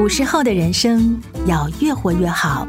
[0.00, 2.66] 五十后的人生要越活越好，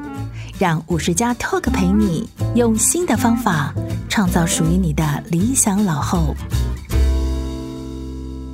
[0.59, 3.73] 让五十加 Talk 陪你用新的方法
[4.07, 6.35] 创造属于你的理想老后。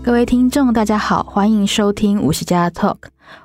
[0.02, 2.96] 各位听众，大家好，欢迎收听五十加 Talk，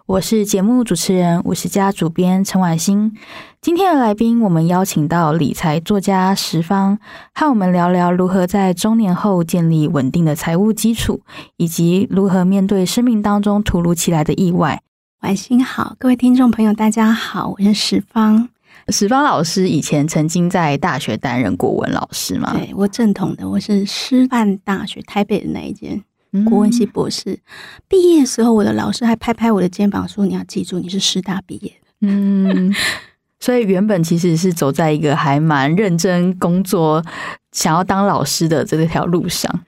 [0.06, 3.12] 我是节目主持人五十加主编陈婉欣。
[3.60, 7.00] 今天的来宾，我们邀请到理财作家十方，
[7.34, 11.22] 和我们聊聊如何在中年后建立稳定的财务基础，
[11.56, 14.80] 以及如何面对生命当中突如其来的意外。
[15.22, 18.48] 晚星好，各位听众朋友，大家好，我是史方。
[18.88, 22.52] 史方老师以前曾经在大学担任国文老师吗？
[22.52, 26.04] 对，我正统的，我是师范大学台北的那一间
[26.44, 27.40] 国文系博士。
[27.88, 32.74] 毕、嗯、业的时候，我的老师还拍拍我的肩膀说：“你要记住，你是师大毕业的。”嗯。
[33.40, 37.04] 所以原本其实是走在一个还蛮认真工作、
[37.52, 39.64] 想要当老师的这条路上。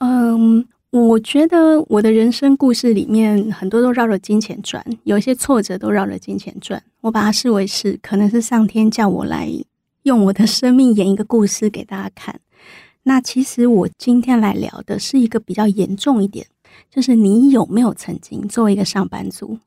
[0.00, 6.82] 嗯，我觉得我的人生故事里面很多都绕着金钱转，有一些挫折都绕着金钱转。
[7.00, 9.50] 我把它视为是，可能是上天叫我来
[10.02, 12.38] 用我的生命演一个故事给大家看。
[13.04, 16.46] 那其实我今天来聊的是一个比较严重一点，
[16.90, 19.58] 就是你有没有曾经作为一个上班族，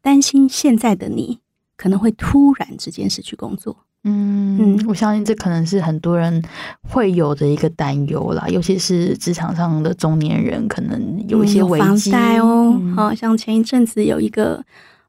[0.00, 1.40] 担心现在的你
[1.76, 6.42] 可能会突然之间失去工作，嗯嗯，我相信这可能是很多人
[6.88, 12.80] 会有的一个担忧啦，尤其是职场上的中年人，可能有一些危机、嗯、房贷哦。
[12.96, 14.64] 好、嗯、像前一阵子有一个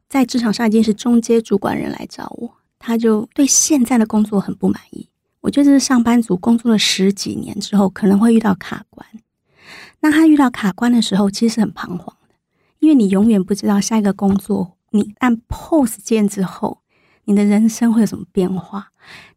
[0.10, 5.08] 在职场上已经是中阶主管人来找我，他就对现在的工作很不满意。
[5.42, 9.08] 我觉得这是上班族工作了十几年之后可能会遇到卡关。
[10.02, 12.36] 那他遇到卡关的时候，其实是很彷徨的，
[12.80, 14.78] 因为你永远不知道下一个工作。
[14.92, 16.80] 你按 POS 键之后，
[17.26, 18.88] 你的人生会有什么变化？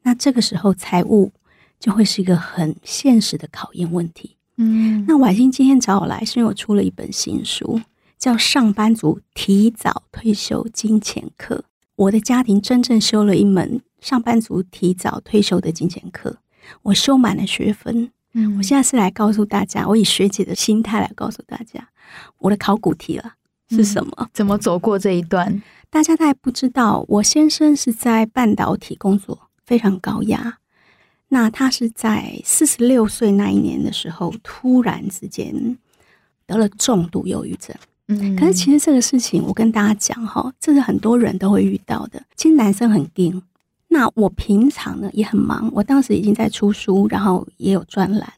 [0.03, 1.33] 那这个时候财务
[1.79, 4.37] 就会是一个很现实的考验问题。
[4.57, 7.81] 嗯，那婉欣今天找我来，是因为我出了一本新书，
[8.19, 11.57] 叫《上班族提早退休金钱课》。
[11.97, 16.39] 我的家庭真正修了一门上班族提早退休的金钱课，
[16.83, 18.11] 我修满了学分。
[18.35, 21.89] 嗯，我现在是来告诉大家，我以学姐的心态来告诉大家
[22.39, 23.35] 我的考古题了。
[23.71, 24.29] 是什么？
[24.35, 25.63] 怎么走过这一段？
[25.93, 27.05] 大家大概不知道。
[27.07, 30.57] 我先生是在半导体工作，非常高压。
[31.29, 35.77] 那他是在四十六岁那一年的时候，突然之间
[36.47, 37.77] 得了重度忧郁症。
[38.09, 42.23] 嗯，可是其实这个事情，我跟大家讲哈，这是很多人都会遇到的。
[42.37, 43.43] 其实男生很硬。
[43.89, 48.33] 那我平常呢也很忙，我当时已经在出书，然后也有专栏，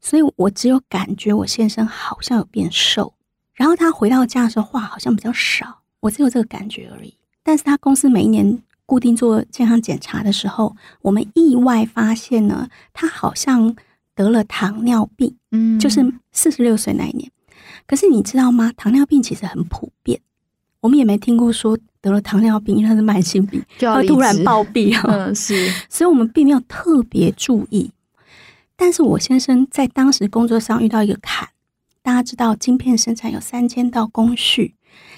[0.00, 3.12] 所以我只有感觉我先生好像有变瘦。
[3.54, 7.14] 然后他回到家的时候话好像比较少，我只有这个感觉而已。
[7.42, 13.74] 但是他公司每一年固定做健康检查的时候，我们意外发现呢，他好像
[14.14, 17.30] 得了糖尿病，嗯，就是四十六岁那一年。
[17.86, 18.72] 可是你知道吗？
[18.76, 20.20] 糖尿病其实很普遍，
[20.80, 25.02] 我们也没听过说得了糖尿病，因为它是慢性病，就会突然暴毙啊。
[25.08, 27.90] 嗯，是，所以我们并没有特别注意。
[28.76, 31.48] 但是我先生在当时工作上遇到一个坎。
[32.02, 34.74] 大家知道，晶片生产有三千道工序，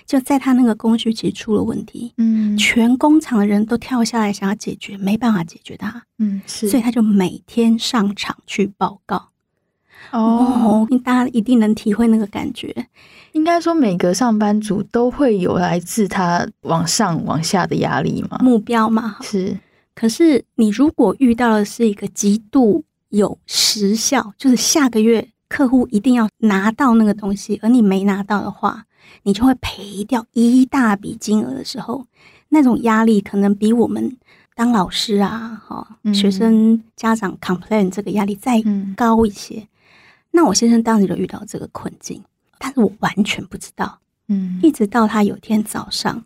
[0.06, 9.31] 就在他那个工序其实出了问题，嗯，全工厂的人都跳下来想要解决，没办法解决它，嗯，是，所以他就每天上场去报告。
[10.10, 12.87] 哦，哦，大家一定能体会那个感觉。
[13.32, 19.59] 应该说，每个上班族都会有来自他往上往下的压力嘛，目标嘛，是。
[19.94, 25.28] 可是你如果遇到的是一个极度有时效，就是下个月。
[25.47, 28.84] 客户一定要拿到那个东西，而你没拿到的话，
[29.22, 32.06] 你就会赔掉一大笔金额的时候，
[32.48, 34.16] 那种压力可能比我们
[34.54, 38.62] 当老师啊，哈，学生家长 complain 这个压力再
[38.97, 39.60] 高一些。
[39.60, 39.69] 嗯。
[40.32, 42.22] 那我先生当时就遇到这个困境，
[42.59, 43.98] 但是我完全不知道，
[44.28, 46.25] 嗯，一直到他有天早上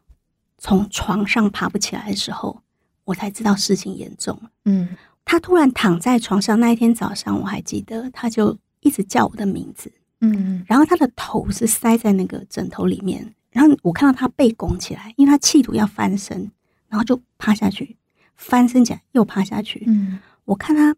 [0.59, 2.61] 从床上爬不起来的时候，
[3.05, 4.41] 我才知道事情严重。
[4.65, 4.89] 嗯，
[5.25, 8.57] 他突然躺在床上那一天早上，我还记得，他就。
[8.81, 9.91] 一直叫我的名字，
[10.21, 16.51] 嗯，然后他的头是塞在那个枕头里面，然后我看到他背拱起来，因为他企图要翻身，
[16.89, 17.97] 然后就趴下去，
[18.35, 20.95] 翻身起来又趴下去，嗯，我看他，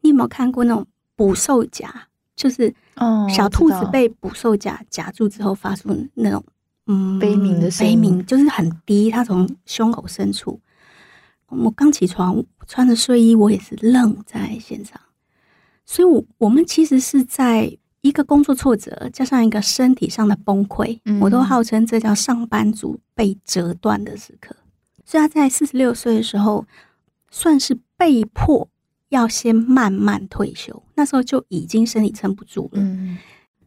[0.00, 0.86] 你有没有看过那种
[1.16, 2.08] 捕兽夹？
[2.34, 6.42] 就是哦，小兔子被捕兽夹夹住之后发出那种
[6.86, 10.60] 嗯悲鸣的声音，悲鸣就是很低，他从胸口深处。
[11.48, 14.98] 我刚起床，穿着睡衣，我也是愣在现场。
[15.84, 24.54] 所以，我我们其实是在一个工作挫折，加上一个身体上的崩溃，我都号称这叫上班族被折断的时刻。
[25.04, 26.66] 所以他在四十六岁的时候，
[27.30, 28.68] 算是被迫
[29.08, 30.82] 要先慢慢退休。
[30.94, 32.82] 那时候就已经身体撑不住了。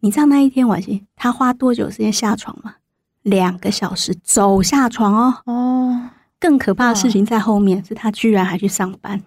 [0.02, 2.76] 你知道那一天晚上他花多久时间下床吗？
[3.24, 5.42] 两个小时走下床哦。
[5.46, 6.10] 哦，
[6.40, 9.22] 更可怕的事情在后面，是他居然还去上班。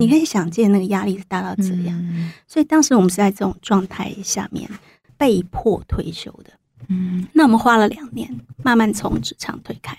[0.00, 1.96] 你可以想见那个压力是大到这样。
[2.10, 4.68] 嗯，所以当时我们是在这种状态下面
[5.16, 6.50] 被迫退休的。
[6.88, 9.94] 嗯，那我们花了两年，慢慢从职场退开。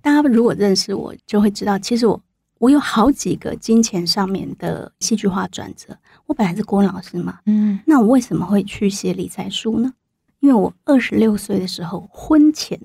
[0.00, 2.20] 大家如果认识我，就会知道，其实我
[2.58, 5.98] 我有好几个金钱上面的戏剧化转折。
[6.26, 9.92] 我本来是国文老师嘛，嗯，那我为什么会去写理财书呢？
[10.40, 12.80] 因为我二十六岁的时候，婚前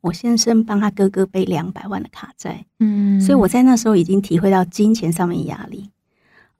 [0.00, 5.90] 我先生帮他哥哥背两百万的卡债，嗯，所以我在那时候已经体会到金钱上面压力。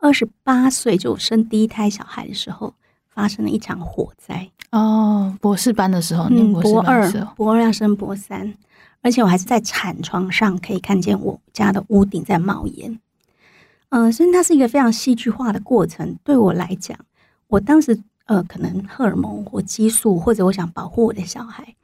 [0.00, 2.74] 二十八岁就生第一胎小孩的时候，
[3.08, 4.50] 发生了一场火灾。
[4.72, 8.54] 哦，博士班的时候，嗯，博，博二，博二要升博三，
[9.02, 12.98] 而且我还是在产床上可以看见我家的屋顶在冒烟。
[13.90, 16.16] 嗯、呃，所以它是一个非常戏剧化的过程。
[16.22, 16.98] 对我来讲，
[17.48, 21.74] 我当时呃，可能荷尔蒙或激素，或者我想保护我的小孩，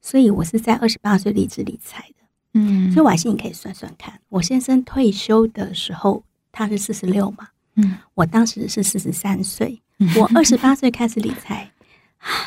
[0.00, 2.14] 所以我是在二十八岁离职理财的。
[2.54, 9.80] 嗯，所以我心里可以算算看，我先生退休的时候他是四十六嘛，嗯，我当时是四十三岁，
[10.16, 11.70] 我二十八岁开始理财。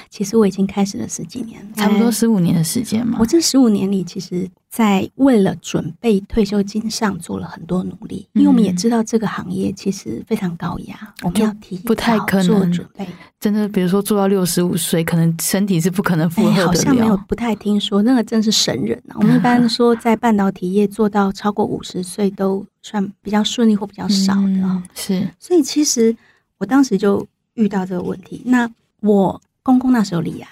[0.10, 3.18] 其实我已经开始了十几年，差不多十五年的时间嘛。
[3.20, 13.06] 我这十五年里，其实在为了准备退休金上做了很多努力，因为我们也知道这个行业其实非常高压，我们要提不太可能做准备。
[13.38, 16.68] 真的，比如说做到六十五岁，可能身体是不可能负荷的了。
[16.68, 19.18] 好像没有，不太听说那个真是神人啊。
[19.20, 24.82] 我们一般 说在半导体业做到超过五十岁都算比较顺利或比较少的啊。
[24.94, 26.16] 是，所以其实
[26.60, 28.42] 我当时就遇到这个问题。
[28.46, 28.70] 那
[29.02, 29.42] 我。
[29.66, 30.48] 公公那时候罹癌，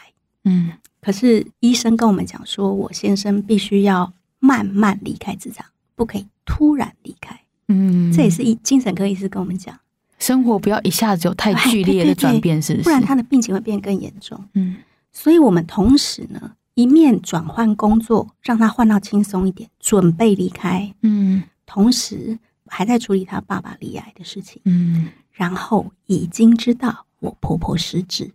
[0.45, 5.63] 嗯，可是医生跟我们讲说，我先生必须要慢慢离开职场，
[5.94, 9.80] 不可以突然离开，嗯，这也是一精神科医师跟我们讲，
[10.18, 12.83] 生活不要一下子有太剧烈的转变，是不是？
[12.86, 14.44] 不然他的病情会变得更严重。
[14.56, 14.77] 嗯，
[15.12, 28.31] 所以我们同时呢，一面转换工作，让他换到轻松一点，准备离开，嗯，同时还在处理他爸爸离癌的事情，嗯，然后已经知道我婆婆失智。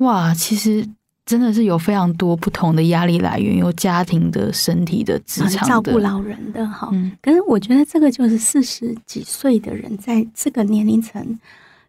[0.00, 0.86] 哇，其实
[1.24, 6.88] 真的是有非常多不同的压力来源，有家庭的、身体的、职场的、照顾老人的哈。
[6.92, 11.38] 嗯，可是我觉得这个就是四十几岁的人在这个年龄层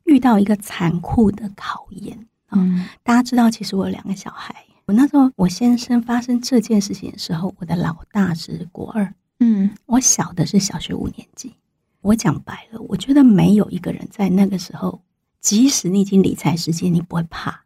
[0.03, 2.27] 遇到一个残酷的考验。
[2.51, 4.53] 嗯，大家知道，其实我有两个小孩。
[4.85, 11.53] 我那时候我先生发生这件事情的时候，我的老大是国二，嗯，我小的是小学五年级。
[12.01, 14.99] 我讲白了，我觉得没有一个人在那个时候，
[15.39, 17.60] 即使你已经理财时间，你不会怕。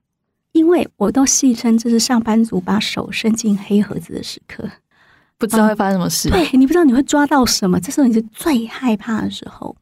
[0.56, 4.64] 因为我都戏称这是上班族把手伸进黑盒子的时刻，
[5.38, 6.30] 不知道会发生什么事。
[6.30, 9.76] 对，你不知道你会抓到什么，这时候你是最害怕的时候。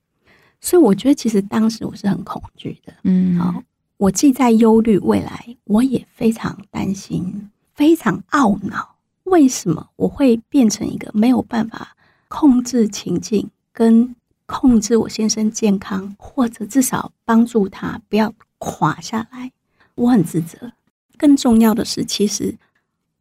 [0.59, 2.91] 所以我觉得，其实当时我是很恐惧的。
[3.03, 3.61] 嗯，好，
[3.97, 8.95] 我既在忧虑未来，我也非常担心，非常懊恼，
[9.25, 11.95] 为什么我会变成一个没有办法
[12.29, 14.15] 控制情境，跟
[14.47, 19.51] 控制我先生健康，或者至少帮助他不要垮下来。
[19.95, 20.71] 我很自责，
[21.17, 22.55] 更重要的是，其实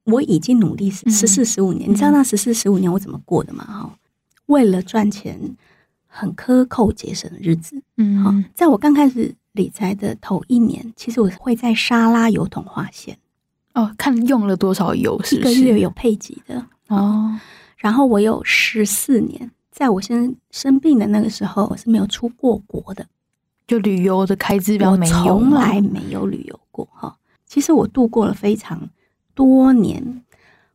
[0.05, 1.91] 我已经努力十四十五年。
[1.91, 3.65] 你知道那十四十五年我怎么过的吗？
[3.65, 3.99] 哈，
[4.47, 5.57] 为了赚钱，
[6.07, 7.83] 很克扣节省的日子。
[7.97, 13.19] 嗯，好，在我刚开始理财的头一年，其实我会在沙拉油桶划线。
[13.75, 15.55] 哦，看用了多少油，是不是？
[15.55, 17.39] 一个月有配给的哦。
[17.77, 23.07] 然后我有十四年，在我生生病的那个时候，我是没有出过国的。
[23.67, 27.17] 就旅游的开支标没有，从来没有旅游过哈。
[27.47, 28.91] 其实我度过了非常
[29.35, 30.23] 多年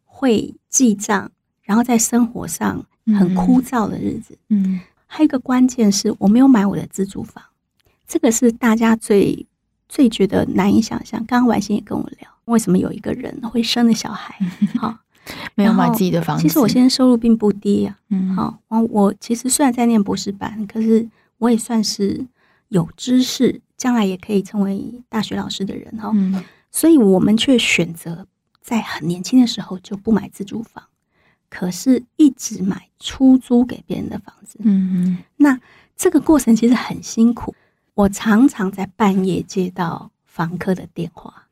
[0.05, 1.29] 会记账，
[1.63, 2.85] 然后在生活上
[3.19, 4.37] 很枯燥的日子。
[4.49, 7.43] 嗯，还有一个关键是我没有买我的自住房，
[8.07, 9.45] 这个是大家最
[9.89, 11.19] 最觉得难以想象。
[11.25, 14.37] 刚刚婉欣也跟我聊，为什么有一个人会生了小孩，
[14.79, 14.95] 好
[15.55, 16.43] 没有买自己的房子。
[16.43, 17.97] 其实我现在收入并不低啊。
[18.09, 22.27] 嗯，好，我其实虽然在念博士班，可是我也算是。
[22.69, 28.27] 有知识，将来也可以成为大学老师的人哈，嗯，所以我们却选择
[28.59, 30.83] 在很年轻的时候就不买自住房，
[31.49, 34.57] 可是一直买出租给别人的房子。
[34.63, 35.59] 嗯嗯，那
[35.95, 37.53] 这个过程其实很辛苦，
[37.93, 41.47] 我常常在半夜接到房客的电话，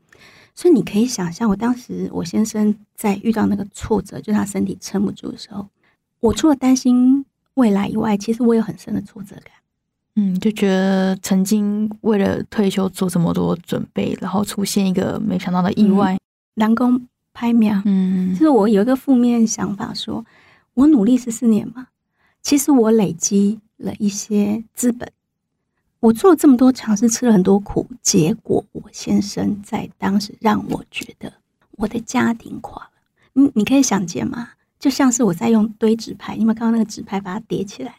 [0.56, 5.68] 所以你可以想象，我当时我先生在遇到那个挫折，就他身体撑不住的时候，
[6.20, 9.54] 我除了担心未来以外，其实我有很深的挫折感。
[10.16, 16.18] 嗯，就觉得曾经为了退休做这么多准备，然后出现一个没想到的意外，
[16.54, 17.82] 南宫拍秒。
[17.86, 20.26] 嗯，就是我有一个负面想法说，说
[20.74, 21.88] 我努力十四年嘛，
[22.42, 25.12] 其实我累积了一些资本，
[26.00, 31.34] 我做了这么多尝试，吃了很多苦，结果我先生在当时让我觉得
[31.72, 32.90] 我的家庭垮了，
[33.34, 34.52] 你你可以想见吗？
[34.80, 37.96] 就像是我在用堆纸牌，你们看到那个纸牌把它叠起来，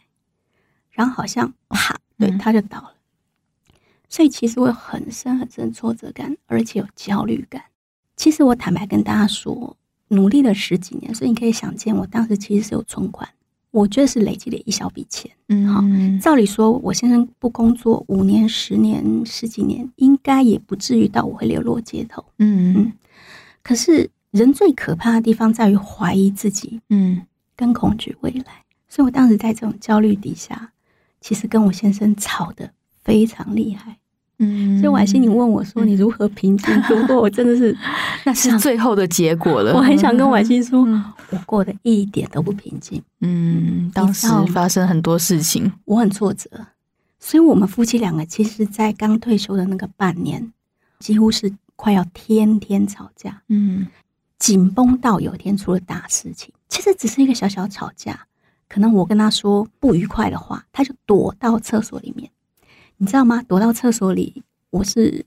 [0.89, 2.93] 然后好像啪，对，他就倒了。
[4.09, 7.63] 所以其实我有很深很深挫折感，而且有焦虑感。
[8.15, 9.75] 其实我坦白跟大家说，
[10.07, 13.29] 努力了十几年，所以你可以想见，我当时其实是有存款，
[13.71, 15.29] 我觉得是累积了一小笔钱。
[15.49, 15.83] 嗯，好，
[16.21, 22.23] 照理说，我先生不工作五年、十年、十几年，应该也不至于到我会流落街头。
[22.39, 22.93] 嗯嗯。
[23.61, 27.21] 可是人最可怕的地方在于怀疑自己，嗯，
[27.55, 28.63] 跟恐惧未来。
[28.87, 30.71] 所以我当时在这种焦虑底下，
[31.21, 32.71] 其实跟我先生吵得
[33.03, 33.97] 非常厉害。
[34.39, 36.81] 嗯，所以婉欣，你问我说你如何平静？
[36.83, 37.75] 不过我真的是，
[38.23, 39.73] 那是最后的结果了。
[39.73, 40.79] 我很想跟婉欣 说，
[41.31, 43.01] 我过得一点都不平静。
[43.21, 46.47] 嗯，当时发生很多事情，我很挫折。
[47.19, 50.53] 所以我们夫妻两个其实，在刚退休的那个半年，
[50.99, 53.41] 几乎是快要天天吵架。
[53.49, 53.87] 嗯，
[54.37, 56.53] 紧绷到有一天出了大事情。
[56.69, 58.27] 其实只是一个小小吵架，
[58.69, 62.29] 可能我跟他说不愉快的话，他就躲到厕所里面。
[62.97, 63.43] 你知道吗？
[63.43, 65.23] 躲到厕所里，我是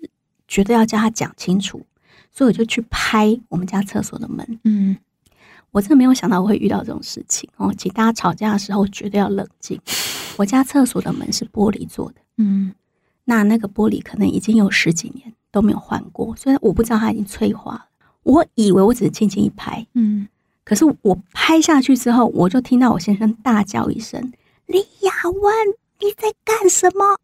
[0.49, 1.87] 觉得要叫他讲清楚，
[2.33, 4.61] 所以我就去拍我们家厕所的门。
[4.65, 4.97] 嗯，
[5.71, 7.73] 我真的没有想到我会遇到这种事情哦。
[7.79, 9.81] 请大家吵架的时候绝对要冷静。
[10.37, 12.75] 我家厕所的门是玻璃做的，嗯，
[13.25, 17.87] 那那个玻璃可能已经有十几年都没有换过，虽然我不知道它已经脆化了。
[18.23, 20.27] 我以为我只是轻轻一拍，嗯，
[20.71, 24.33] 可是我拍下去之后，我就听到我先生大叫一声
[24.67, 25.53] ：“李亚文，
[25.99, 27.17] 你在干什么？”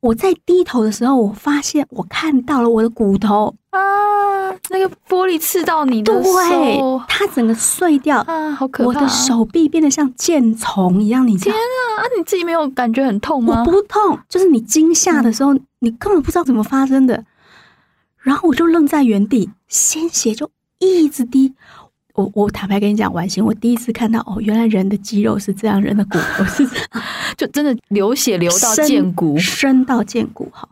[0.00, 3.80] 我在低头的时候，我发现我看到了我的骨头啊！
[4.68, 8.88] 那个玻璃刺到你的手，对，它整个碎掉啊，好可怕！
[8.88, 11.52] 我的手臂变得像箭虫一样，你知道？
[11.52, 11.62] 天
[11.96, 12.02] 啊！
[12.02, 13.60] 啊，你自己没有感觉很痛吗？
[13.60, 17.24] 我不痛，就是你惊吓的时候，嗯、你根本不知道怎么发生的。
[18.18, 21.54] 然后我就愣在原地，鲜血就一直滴。
[22.14, 26.86] 我我坦白跟你讲，婉欣，我第一次看到哦，原来人的肌肉是这样，人的骨头是这样，
[27.38, 30.68] 就真的流血流到见骨，深到见骨哈。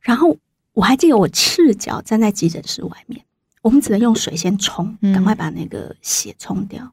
[0.00, 0.34] 然后
[0.72, 3.22] 我还记得我赤脚站在急诊室外面，
[3.60, 6.82] 我们只能用水先冲，赶快把那个血冲掉。
[6.82, 6.92] 嗯、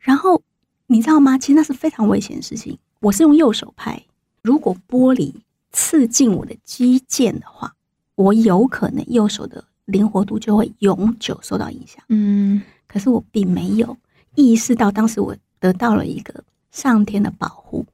[0.00, 0.42] 然后
[0.86, 1.38] 你知道吗？
[1.38, 2.78] 其实那是非常危险的事情。
[3.00, 4.04] 我是用右手拍，
[4.42, 5.32] 如果玻璃
[5.72, 7.72] 刺进我的肌腱的话，
[8.16, 12.04] 我有可能右手的灵活度就会永久受到影响。
[12.08, 12.60] 嗯。
[12.88, 13.96] 可是我并没有
[14.34, 16.42] 意识到，当时我得到了一个
[16.72, 17.86] 上天的保护。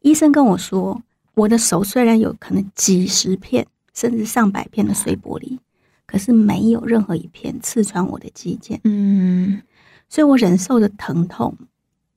[0.00, 1.02] 医生跟我说，
[1.34, 5.58] 我的手虽然有可能几十片甚至上百片的碎玻璃，
[6.06, 8.78] 可是没有任何一片刺穿我的肌腱。
[8.84, 9.60] 嗯，
[10.08, 11.56] 所以我忍受着疼痛，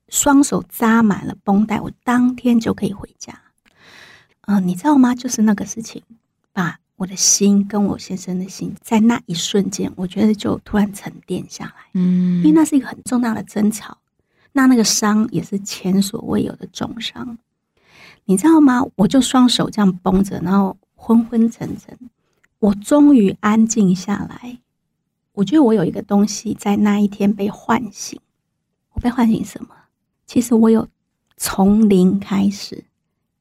[0.07, 3.41] 双手扎满了绷带，我当天就可以回家。
[4.41, 5.15] 嗯、你知道吗？
[5.15, 6.03] 就是那个事情，
[6.53, 6.79] 把。
[6.99, 11.73] 我的心跟我先生的心，在那一瞬间，我觉得就突然沉淀下来。
[11.93, 13.97] 嗯，因为那是一个很重大的争吵，
[14.51, 17.37] 那那个伤也是前所未有的重伤，
[18.25, 18.85] 你知道吗？
[18.97, 21.97] 我就双手这样绷着，然后昏昏沉沉，
[22.59, 24.59] 我终于安静下来。
[25.31, 28.19] 我觉得我有一个东西在那一天被唤醒。
[28.91, 29.69] 我被唤醒什么？
[30.27, 30.85] 其实我有
[31.37, 32.83] 从零开始，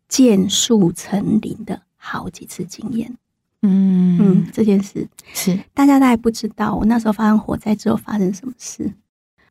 [0.07, 3.17] 见树成林的好几次经验。
[3.63, 8.93] 嗯嗯，这件事是大家大概不知道，我那时候发生火灾之后发生什么事。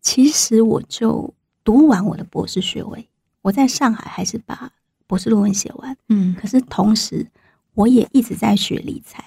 [0.02, 1.34] 其实我就
[1.64, 3.06] 读完我的博士学位，
[3.42, 4.72] 我在上海还是把
[5.08, 5.98] 博士论文写完。
[6.08, 7.28] 嗯，可是同时
[7.74, 9.22] 我也一直在学理财，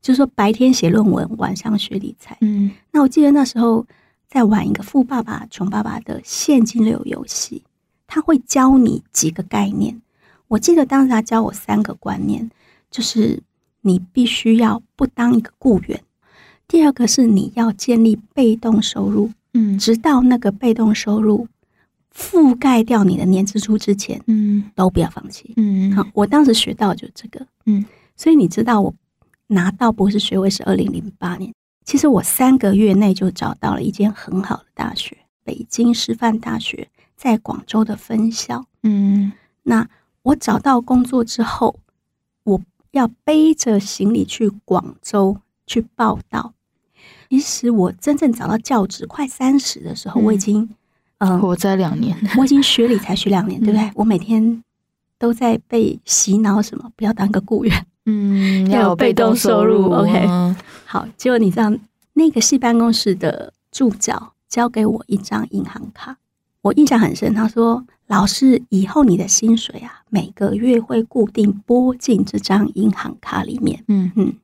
[0.00, 2.38] 就是说白天写论文，晚上学理财。
[2.42, 3.84] 嗯，那我记得那时候
[4.28, 7.64] 在玩一个富爸爸穷爸爸的现金流游戏，
[8.06, 10.00] 他会教你几个概念。
[10.46, 12.48] 我记得当时他教我三个观念，
[12.88, 13.42] 就是。
[13.82, 16.02] 你必须要不当一个雇员。
[16.68, 21.48] 第二个是你要建立被动收入，嗯，直到那个被动收入
[22.14, 25.90] 覆盖掉你的年支出之前，嗯，都不要放弃，嗯。
[25.92, 27.84] 好，我当时学到就这个，嗯。
[28.14, 28.94] 所以你知道我
[29.48, 31.52] 拿到博士学位是二零零八年，
[31.84, 39.32] 其实我三个月内就找到了一间很好的大学——北京师范大学在广州的分校，嗯。
[39.64, 39.88] 那
[40.22, 41.80] 我找到工作之后，
[42.44, 42.60] 我。
[42.92, 46.54] 要背着行李去广州去报道。
[47.28, 50.68] 其实我真正找到教职快三十的时候，我已经
[51.18, 53.90] 嗯，活在两年，我已经学理才学两年，对不对？
[53.94, 54.64] 我每天
[55.18, 59.92] 都在被洗脑什么，不要当个雇员，嗯，要有被动收入。
[59.92, 60.26] OK，
[60.84, 61.70] 好，结果你知道
[62.14, 66.16] 那个系办公室的助教交给我一张银行卡，
[66.62, 67.34] 我印象很深。
[67.34, 67.86] 他说。
[68.10, 73.84] 老师，以后你的薪水啊，每个月会固定拨进这张银行卡里面。
[73.86, 74.34] 嗯嗯，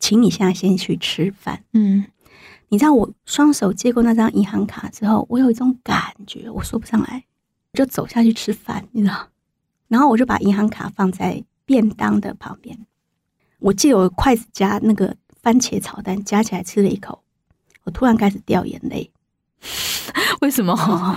[0.00, 1.62] 请你现在先去吃饭。
[1.72, 2.04] 嗯，
[2.68, 7.24] 你知道我双手接过那张银行卡之后，我有一种感觉，我说不上来，
[7.72, 9.28] 我就走下去吃饭，你知道？
[9.86, 12.76] 然后我就把银行卡放在便当的旁边。
[13.60, 17.22] 我记得我筷子夹那个番茄炒蛋，夹起来吃了一口，
[17.84, 19.12] 我突然开始掉眼泪。
[20.40, 20.72] 为什么？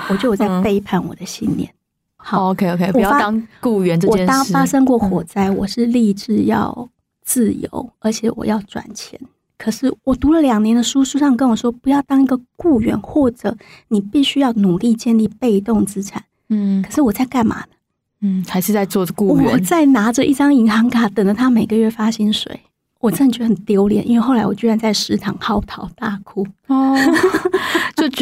[0.09, 1.69] 我觉得我在背叛我的信念。
[1.69, 1.75] 嗯、
[2.17, 4.23] 好，OK OK，不要当雇员这件事。
[4.23, 6.89] 我当发生过火灾，我是立志要
[7.23, 9.19] 自由，而且我要赚钱。
[9.57, 13.55] 可是我读了两年的书，书上跟我说，不要当一个雇员，或者
[13.87, 16.21] 你必须要努力建立被动资产。
[16.49, 17.67] 嗯，可是我在干嘛呢？
[18.21, 19.53] 嗯，还是在做雇员。
[19.53, 22.59] 我在拿着一张银行卡，等着他每个月发薪水。
[22.99, 26.45] 我真的觉得很丢脸，因为后来我居然在食堂嚎啕大哭。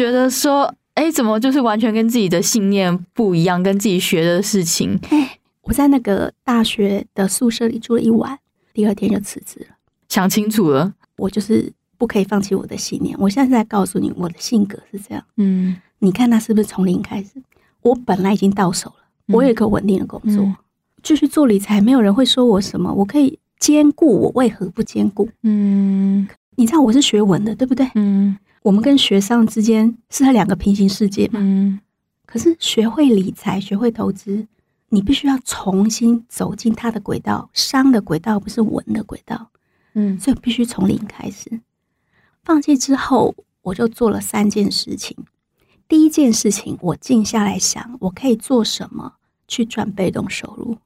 [0.02, 4.98] 觉得说，哎，怎么就是完全跟自己的信念不一样，跟自己学的事情。
[5.10, 8.36] 哎，我在那个大学的宿舍里住了一晚，
[8.74, 9.76] 第二天就辞职了。
[10.08, 10.92] 想清楚了。
[11.18, 13.16] 我就是不可以放弃我的信念。
[13.20, 15.22] 我现在在告诉你，我的性格是这样。
[15.36, 17.30] 嗯，你看他是不是从零开始？
[17.82, 20.44] 我本来已经到手了，嗯、我有一个稳定的工作，
[21.00, 22.92] 继、嗯、续做理财，没有人会说我什么。
[22.92, 25.28] 我可以兼顾，我为何不兼顾？
[25.44, 27.88] 嗯，你知道我是学文的，对不对？
[27.94, 31.40] 嗯，我们跟学商之间是在两个平行世界嘛。
[31.42, 31.80] 嗯，
[32.24, 34.46] 可是学会理财，学会投资，
[34.88, 39.50] 你必须要重新走进他的轨道，商的轨道不是文的轨道。
[39.94, 41.60] 嗯，所以必须从零开始。
[42.44, 45.16] 放弃之后，我就做了三件事情。
[45.88, 49.14] 第一件事情，我静下来想，我可以做什么
[49.46, 50.78] 去赚被动收入。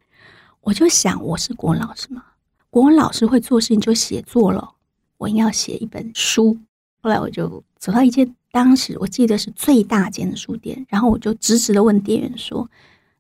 [0.63, 2.25] 我就想，我是国文老师嘛，
[2.71, 4.73] 国文老师会做事情就写作了，
[5.19, 6.59] 我应该要写一本书。
[7.07, 12.69] 后来我就走到一间当时我记得是最大间的书店，然后我就直直的问店员说：“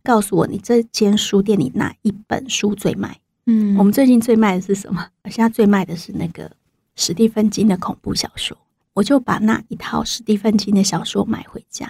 [0.03, 3.17] 告诉我，你这间书店里哪一本书最卖？”
[3.47, 5.07] 嗯，我们最近最卖的是什么？
[5.27, 6.51] 现在最卖的是那个
[6.97, 8.59] 史蒂芬金的恐怖小说。
[8.93, 11.89] 我就把那一套史蒂芬金的小说买回家，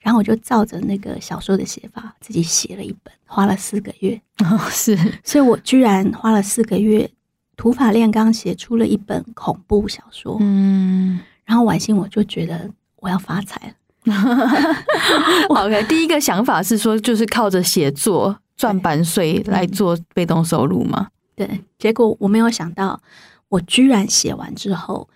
[0.00, 4.20] 然后我就照着那个小说的写法自己写了一本，花了四个月。
[4.40, 7.10] 哦，是，所以我居然花了四个月，
[7.56, 10.36] 土法炼钢写出了一本恐怖小说。
[10.40, 13.74] 嗯，然后晚上我就觉得我要发财了。
[15.48, 18.38] OK，第一个想法是说，就是靠着写作。
[18.56, 21.08] 赚版税来做被动收入吗？
[21.34, 23.00] 对，结果我没有想到，
[23.48, 25.08] 我居然写完之后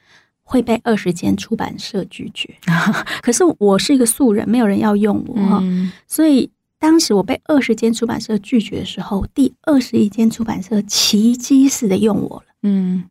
[0.43, 2.53] 会被二十间出版社拒绝。
[3.23, 12.55] 可是我是一个素人，没有人要用我，嗯、所以当时我被二十间出版社拒绝的时候，第二十一间出版社奇迹似的用我了。
[12.63, 13.05] 嗯，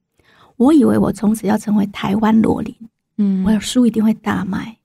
[0.55, 2.75] 我以为我从此要成为台湾罗琳，
[3.17, 4.77] 嗯，我的书一定会大卖。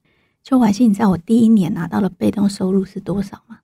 [0.43, 3.59] 邱婉欣，你知道我第一年拿到的被动收入是多少吗？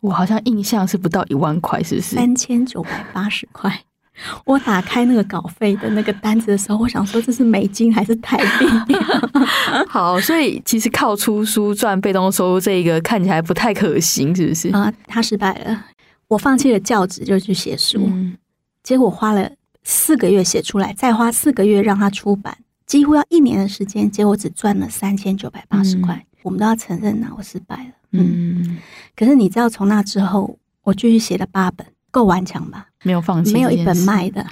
[0.00, 2.16] 我好像印象是不到一万块，是不是？
[2.16, 3.84] 三千九百八十块。
[4.46, 8.94] 我打开那个稿费的那个单子的时候，我想说这是美金还是台币？
[9.88, 14.68] 好，所以其实靠出书赚被动收入这一个看起来不太可行，是不是？
[14.70, 15.86] 啊，他失败了。
[16.28, 18.04] 我放弃了教职，就去写书。
[18.06, 18.36] 嗯，
[18.82, 19.50] 结果花了
[19.82, 26.14] 四个月写出来，再花四个月让他出版，几乎要一年的时间，结果只赚了三千九百八十块。
[26.14, 27.90] 嗯，我们都要承认呐，我失败了。
[28.12, 28.78] 嗯，
[29.14, 32.86] 可是你知道，从那之后，我继续写了八本，够顽强吧？
[33.02, 34.46] 没有放弃，没有一本卖的。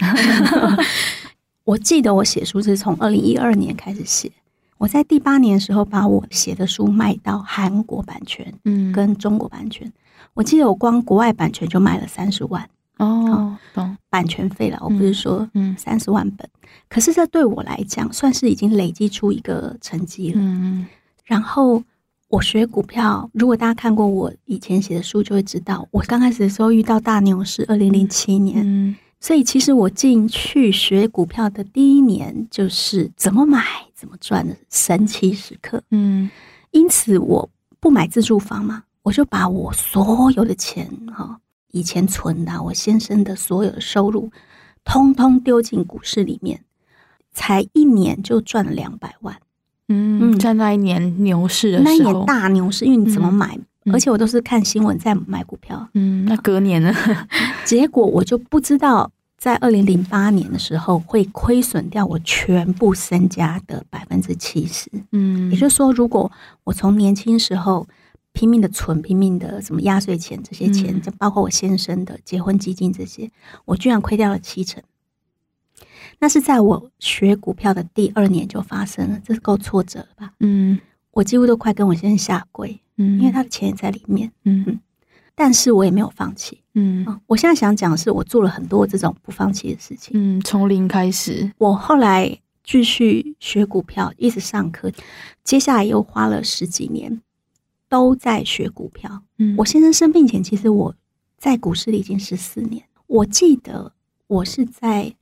[1.62, 4.33] 我记得我写书是从二零一二年开始写，
[4.79, 9.90] 我在第八年的时候把我写的书卖到韩国版权，嗯，跟中国版权。
[10.35, 14.79] 我记得我光国外版权就卖了三十万哦，懂版权费了。
[14.81, 16.48] 我不是说嗯三十万本，
[16.88, 20.40] 可是这对我来讲算是已经累积出一个成绩了。
[20.42, 20.87] 嗯，
[21.25, 21.85] 然后。
[22.33, 33.62] 我学股票，如果大家看过我以前写的书，就会知道，我刚开始的时候遇到大牛市，二零零七年，嗯，所以其实我进去学股票的第一年，就是怎么买
[33.95, 36.31] 怎么赚的神奇时刻，嗯，
[36.71, 37.47] 因此我
[37.79, 41.38] 不买自住房嘛，我就把我所有的钱哈，
[41.73, 44.31] 以前存的，我先生的所有的收入，
[44.85, 46.64] 通通丢进股市里面，
[47.35, 49.37] 才一年就赚了两百万。
[50.20, 53.59] 嗯，在那一年牛市的时候，那一年大牛市，因为你怎么买？
[53.85, 55.88] 嗯、而且我都是看新闻在买股票。
[55.94, 56.94] 嗯，那隔年呢？
[57.66, 64.88] 结果我就不知道，在二零零八年的时候会亏损掉我全部身家的百分之七十。
[65.11, 66.31] 嗯，也就是说，如果
[66.62, 67.87] 我从年轻时候
[68.33, 73.28] 拼命的存、拼命的什么压岁钱这些钱，就、嗯、包括我先生的结婚基金这些，
[73.64, 74.81] 我居然亏掉了七成。
[76.22, 80.32] 那是在我学股票的第二年就发生了，这是够挫折了吧？
[80.38, 80.78] 嗯，
[81.11, 84.78] 我几乎都快跟我先生下跪，嗯，因为他的钱也在里面，嗯嗯，
[85.35, 91.50] 但是我也没有放弃，嗯，我现在想讲的是，我做了很多这种不放弃的事情，嗯，从零开始。
[91.58, 94.92] 我后来继续学股票，一直上课，
[95.42, 97.20] 接下来又花了十几年
[97.88, 99.24] 都在学股票。
[99.38, 100.94] 嗯，我先生生病前，其实我
[101.37, 102.85] 在股市里已经十四年。
[103.08, 103.92] 我记得
[104.28, 105.12] 我是在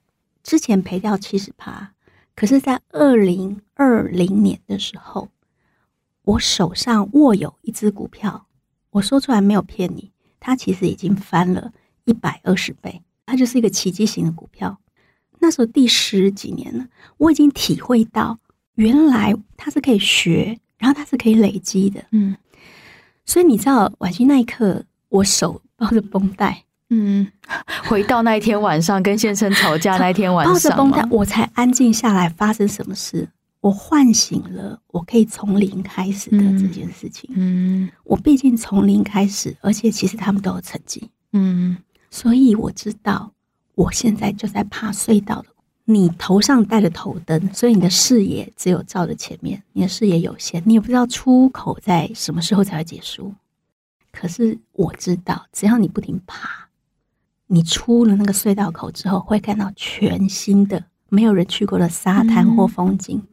[0.42, 1.92] 之前赔掉七十趴，
[2.34, 5.28] 可是在二零二零年的时候，
[6.22, 8.46] 我手上握有一只股票，
[8.90, 11.72] 我说出来没有骗你，它其实已经翻了
[12.04, 14.78] 一百二十倍，它就是一个奇迹型的股票。
[15.38, 18.38] 那时候第十几年了，我已经体会到
[18.74, 22.04] 原来它是可以学，然后它是可以累积的。
[22.12, 22.36] 嗯，
[23.24, 27.26] 所以你知道，婉欣那一刻，我手抱着绷带，嗯，
[27.88, 32.28] 回到那一天晚上跟先生吵架那一天晚上，抱着绷带，我才安静下来。
[32.28, 33.28] 发生什么事？
[33.60, 37.30] 我唤醒了，我可以从零开始的这件事情。
[37.34, 41.10] 嗯，我毕竟从零开始，而且其实他们都有成绩。
[41.32, 41.76] 嗯，
[42.10, 43.32] 所以我知道。
[43.76, 45.48] 我现在就在怕隧道的，
[45.86, 53.32] 你头上戴着头灯，所以你的视野只有照着前面，你的视野有限，你也不知道出口在什么时候才会结束。
[54.12, 56.68] 可是我知道，只要你不停爬，
[57.52, 63.18] 你出了那个隧道口之后，会看到全新的、没有人去过的沙滩或风景。
[63.18, 63.28] 嗯、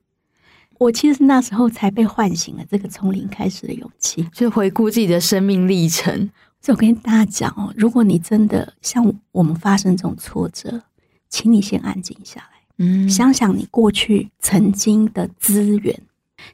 [0.80, 6.32] 我其实那时候才被唤醒了这个从零开始的勇气，就回顾自己的生命历程。
[6.60, 10.82] 所以我跟大家讲哦，如果你真的像我们发生这种挫折，
[11.30, 16.02] 请你先安静下来，嗯，想想你过去曾经的资源，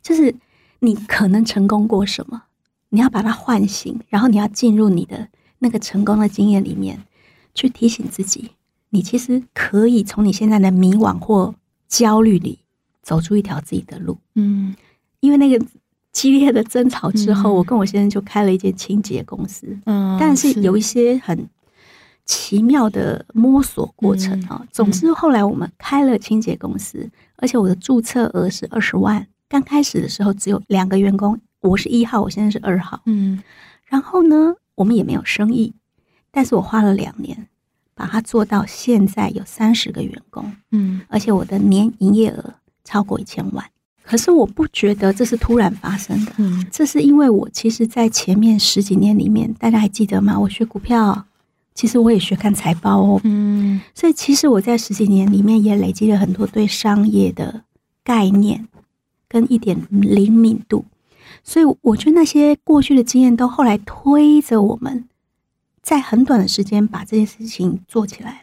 [0.01, 0.35] 就是
[0.79, 2.43] 你可能成功过什么，
[2.89, 7.01] 你要把它唤醒，然后你要进入你的那个成功的经验里面，
[7.53, 8.51] 去提醒自己，
[8.89, 11.53] 你其实可以从你现在的迷惘或
[11.87, 12.59] 焦虑里
[13.01, 14.75] 走出一条自己的路，嗯，
[15.19, 15.65] 因为那个。
[16.13, 19.75] 激烈的争吵之后，嗯、我跟我先生就开了一间清洁公司。
[19.85, 21.49] 嗯，但是有一些很
[22.23, 24.59] 奇妙的摸索过程啊。
[24.61, 29.27] 嗯、总之，后来我们开了清洁公司，嗯、而且我的注册额是二十万。
[29.49, 33.01] 刚开始的时候只有两个员工，我是一号，我现在是二号。
[33.07, 33.41] 嗯，
[33.87, 35.73] 然后呢，我们也没有生意，
[36.33, 37.47] 但是我花了两年
[37.93, 40.51] 把它做到现在有三十个员工。
[40.71, 43.63] 嗯，而且我的年营业额超过一千万。
[44.03, 50.37] 可是我不觉得这是突然发生的，嗯，这是因为我其实，在前面十几年里面，大家还记得吗？
[50.37, 51.25] 我学股票，
[51.73, 57.63] 其实我也学看财报哦，嗯，所以其实我在十几年里面也累积了很多对商业的
[58.03, 58.67] 概念
[59.29, 60.83] 跟一点灵敏度，
[61.41, 65.07] 所以我觉得那些过去的经验都后来推着我们，
[65.83, 68.37] 在很短的时间把这件事情做起来了。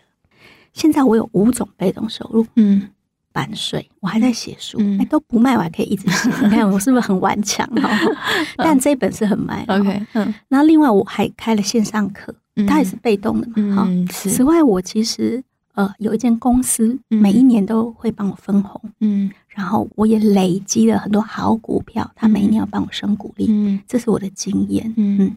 [0.72, 2.90] 现在我有五种被动收入，嗯。
[3.32, 6.28] 版税，我还在写书，哎、嗯，都不卖，我还可以一直写。
[6.42, 7.64] 你看我是不是很顽强？
[8.58, 9.64] 但这本是很卖。
[9.68, 10.34] OK，嗯。
[10.48, 12.34] 那另外我还开了线上课，
[12.66, 13.76] 它也是被动的嘛。
[13.76, 15.40] 哈、嗯，此外我其实
[15.74, 18.82] 呃有一间公司，每一年都会帮我分红。
[18.98, 19.30] 嗯。
[19.46, 23.46] 然后我也累积了很多好股票，它每一年要帮我升股利。
[23.48, 23.80] 嗯。
[23.86, 24.92] 这是我的经验。
[24.96, 25.36] 嗯嗯、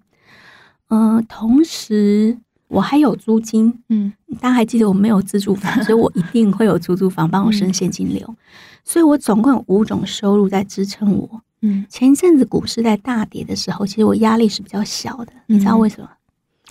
[0.94, 1.24] 呃。
[1.28, 2.38] 同时。
[2.70, 8.36] 我还有租金，嗯，大家还记得我没有自住房，所以我一定会有出租房帮我生现金流，嗯、
[8.84, 11.42] 所以我总共有五种收入在支撑我。
[11.62, 16.10] 嗯，前一阵子股市在大跌的时候，其实我压力是比较小的，嗯、你知道为什么？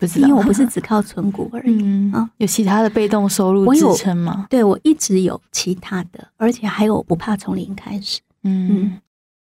[0.01, 4.49] 不是因为我不是 只靠存股而已，嗯啊，有其他的被动收入支撑吗？
[4.51, 8.99] 对，我一直有其他的，而且还有不怕从零开始，嗯。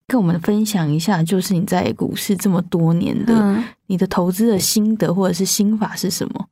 [0.08, 6.48] 嗯跟我们分享一下，就是你在股市这么多年的，嗯、你的投资的心得或者是心法是什么？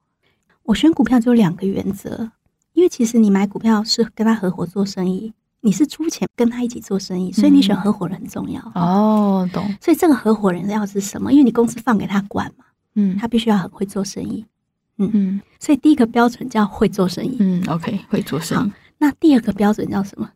[0.63, 2.29] 我选股票只有两个原则，
[2.73, 8.61] 因为其实你买股票是跟他合伙做生意，你是出钱跟他一起做生意，所以你选合伙人很重要。
[8.75, 9.63] 嗯、哦，懂。
[9.79, 11.31] 所以这个合伙人要是什么？
[11.31, 12.65] 因为你公司放给他管嘛，
[12.95, 14.45] 嗯，他必须要很会做生意，
[14.97, 15.41] 嗯嗯。
[15.61, 18.71] 所以第一个标准叫会做生意，嗯，OK，会做生意。
[18.97, 20.29] 那第二个标准叫什么？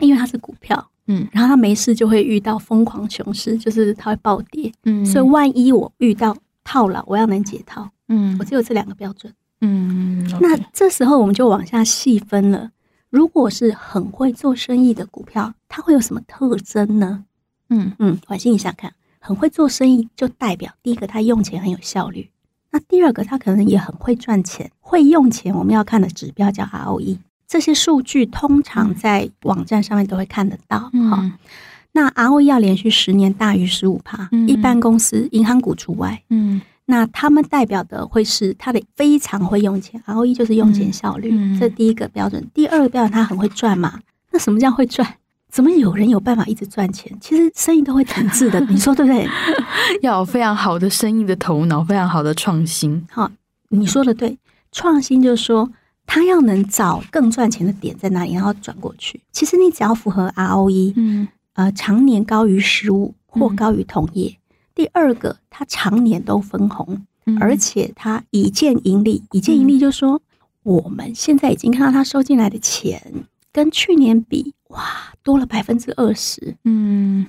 [0.00, 0.90] 因为它是股票。
[1.08, 4.72] 嗯，然后他没事就会遇到疯狂熊市，就是他会暴跌。
[4.84, 7.90] 嗯，所以万一我遇到套牢，我要能解套。
[8.08, 9.32] 嗯，我只有这两个标准。
[9.60, 12.70] 嗯、那这时候我们就往下细分了。
[13.10, 17.24] 如果是很会做生意的股票，它会有什么特征呢？
[17.70, 22.30] 嗯嗯，缓心一下看，很会做生意就代表第一个他用钱很有效率，
[22.70, 24.70] 那第二个他可能也很会赚钱。
[24.80, 27.18] 会用钱，我们要看的指标叫 ROE。
[27.48, 30.78] 这些数据通常在网站上面都会看得到。
[30.78, 31.32] 好、嗯，
[31.92, 36.22] 那 ROE 要连续十年大于十五趴，一般公司银行股除外。
[36.28, 42.46] 嗯，那他们代表的会是他的非常会用钱，ROE 就是用钱效率，嗯、这第一个标准。
[42.52, 43.98] 第二个标准，他很会赚嘛？
[44.30, 45.14] 那什么叫会赚？
[45.50, 47.10] 怎么有人有办法一直赚钱？
[47.18, 49.26] 其实生意都会停滞的， 你说对不对？
[50.02, 53.06] 要有非常好的生意的头脑，非常好的创新。
[53.10, 53.30] 好，
[53.70, 54.36] 你说的对，
[54.70, 55.70] 创新就是说。
[56.08, 59.20] 他要能找更赚钱的点在哪里，然后转过去。
[59.30, 64.30] 其实你只要符合 ROE，嗯，呃，常年高于十五或高于同业。
[64.30, 64.40] 嗯、
[64.74, 70.20] 第二个，它常年都分红，嗯、而且它已见盈利，已见盈利就是说，
[70.64, 77.26] 嗯、我们现在已经看到他收进来的钱跟去年比，哇，多了百分之二十，嗯。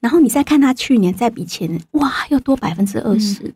[0.00, 3.54] 然后你再看他去年再比前年，哇，又多百分之二十。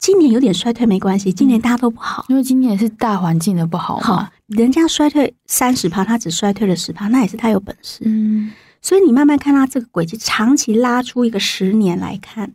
[0.00, 4.02] 嗯、今年有点衰退没关系，今年大家都不好，因为今年是大环境的不好嘛。
[4.02, 8.00] 好，人家衰退三十趴，他只衰退了十趴，那也是他有本事。
[8.04, 12.52] 嗯，所以你慢慢看他这个轨迹，长期拉出一个十年来看，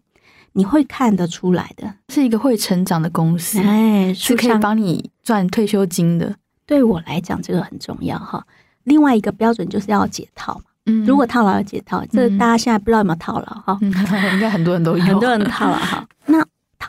[0.53, 6.35] 你会看得出来的，是一个会成长的公司，哎，是可以帮你赚退休金的。
[6.65, 8.43] 对我来讲，这个很重要哈。
[8.85, 10.63] 另外一个标准就是要解套嘛。
[10.87, 13.77] 嗯，如果套牢要解套，这大家现在不知道有没有套牢哈？
[13.81, 16.07] 应该很多人都有，很多人套牢哈。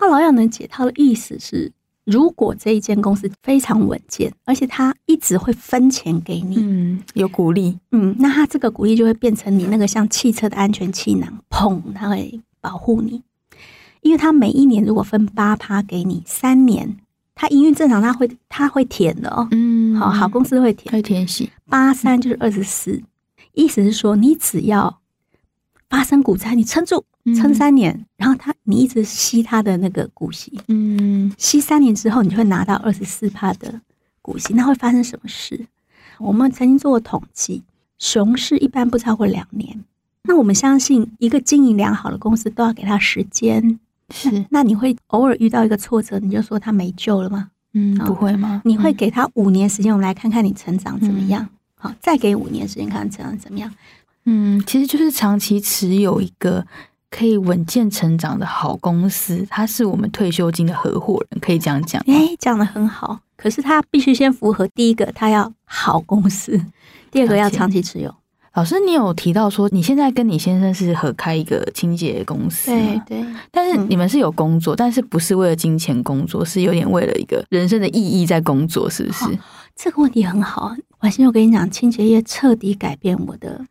[0.06, 1.72] 那套牢要能解套的意思是，
[2.04, 13.20] 如果这一间公司非常稳健，而且它一直会分钱给你，嗯，有鼓励，嗯，那它这个鼓励就会变成你那个像汽车的安全气囊，砰，它会保护你，
[14.02, 16.96] 因为它每一年如果分八趴给你，三年
[17.34, 23.02] 它营运正常，它会它会填的哦，嗯，好好公司会填，会填息，八三就是二十四。
[23.54, 25.00] 意思是说，你只要
[25.88, 33.80] 发生股灾，你撑住，撑三年，嗯、然后他你一直吸他的那个股息，嗯，吸三年之后，你就会拿到二十四帕的
[34.22, 34.54] 股息。
[34.54, 35.66] 那会发生什么事？
[36.18, 37.62] 我们曾经做过统计，
[37.98, 39.84] 熊市一般不超过两年。
[40.22, 43.78] 那我们相信，一个经营良好的公司都要给他时间。
[44.10, 47.50] 是那，那你会偶尔遇到一个挫折，你就说他没救了吗？
[47.74, 48.62] 嗯，不会吗？
[48.64, 51.42] 你会给他五年时间，我们来看看你成长怎么样。
[51.42, 53.70] 嗯好，再给五年时间，看看成长怎么样？
[54.24, 56.66] 嗯，其实就是长期持有一个
[57.16, 62.02] 可以稳健成长的好公司，它是我们退休金的合伙人，可以这样讲。
[62.07, 63.18] 哎，讲的很好。
[63.37, 66.59] 可是他必须先符合第一个，他要好公司；
[67.11, 68.14] 第二个要长期持有。
[68.55, 73.26] 老师，你有提到说你现在跟你先生是合开一个清洁公司，对对。
[73.50, 79.38] 但是你们是有工作，嗯、但是不是为了金钱工作，是有点为了一个人生的意义在工作，是不是？
[79.74, 80.74] 这个问题很好。
[81.00, 83.62] 婉欣，我跟你讲，清洁业彻底改变我的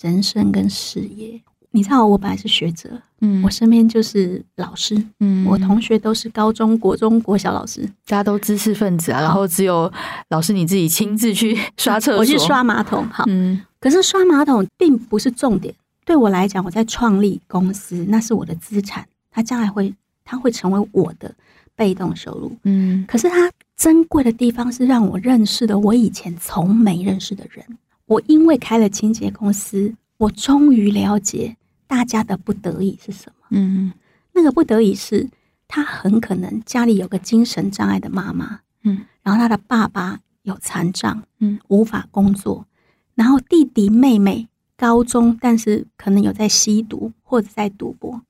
[0.00, 1.40] 人生跟事业。
[1.74, 2.88] 你知道，我本来是学者，
[3.20, 9.20] 嗯，我身边就是老师，嗯，我同学都是高中国中国小老师，大家都知识分子啊。
[9.20, 9.92] 然后只有
[10.28, 13.04] 老师你自己亲自去 刷厕所，我去刷马桶。
[13.08, 15.74] 好，嗯，可是刷马桶并不是重点。
[16.04, 19.92] 对我来讲，我在创立公司，那是我的资产，它将来会，
[20.24, 21.34] 它会成为我的
[21.74, 22.56] 被动收入。
[22.62, 23.50] 嗯，可是它。
[23.76, 27.66] 珍贵的地方是让我认识的我以前从没认识的人。
[28.06, 31.54] 我因为开了清洁公司，我终于了解
[31.86, 33.46] 大家的不得已是什么。
[33.50, 33.92] 嗯，
[34.32, 35.28] 那个不得已是
[35.68, 42.66] 他很可能家里有个精神障碍的妈妈，嗯，然后他的爸爸有残障，嗯，无法工作，
[43.14, 48.22] 然后弟弟妹妹高中，但是可能有在吸毒或者在赌博，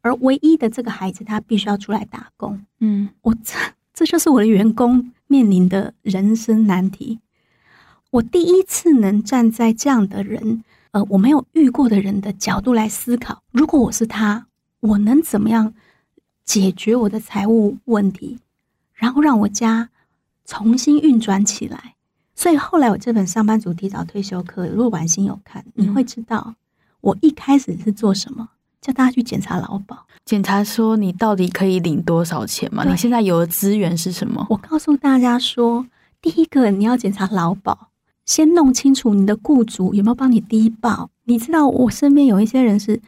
[0.00, 2.64] 而唯一的这个孩子他必须要出来打工。
[2.80, 3.54] 嗯，我这。
[3.98, 7.18] 这就是我的员工面临的人生难题。
[8.10, 10.62] 我第一次能站在这样的人，
[10.96, 14.46] 呃，我没有遇过的人的角度来思考，如果我是他，
[14.80, 15.74] 我能怎么样
[16.42, 18.38] 解决我的财务问题，
[18.94, 19.90] 然后让我家
[20.46, 21.96] 重新运转起来。
[22.34, 26.54] 所以后来我这本《上班族提早退休课》，如果婉欣有看，你会知道
[27.02, 28.48] 我一开始是做什么。
[28.80, 32.84] 叫大家去检查劳保，检查说你到底可以领多少钱嘛？
[32.84, 34.46] 你现在有的资源是什么？
[34.48, 35.86] 我告诉大家说，
[36.22, 37.88] 第一个你要检查劳保，
[38.26, 41.08] 先弄清楚你的雇主有没有帮你低报。
[41.24, 43.00] 你知道我身边有一些人是，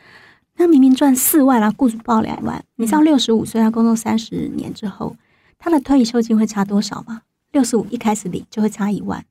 [0.56, 2.64] 他明明赚四万啊，雇主报两万。
[2.76, 5.14] 你知道六十五岁他工作三十年之后，
[5.58, 7.22] 他的退休金会差多少吗？
[7.52, 9.24] 六十五一开始领就会差一万，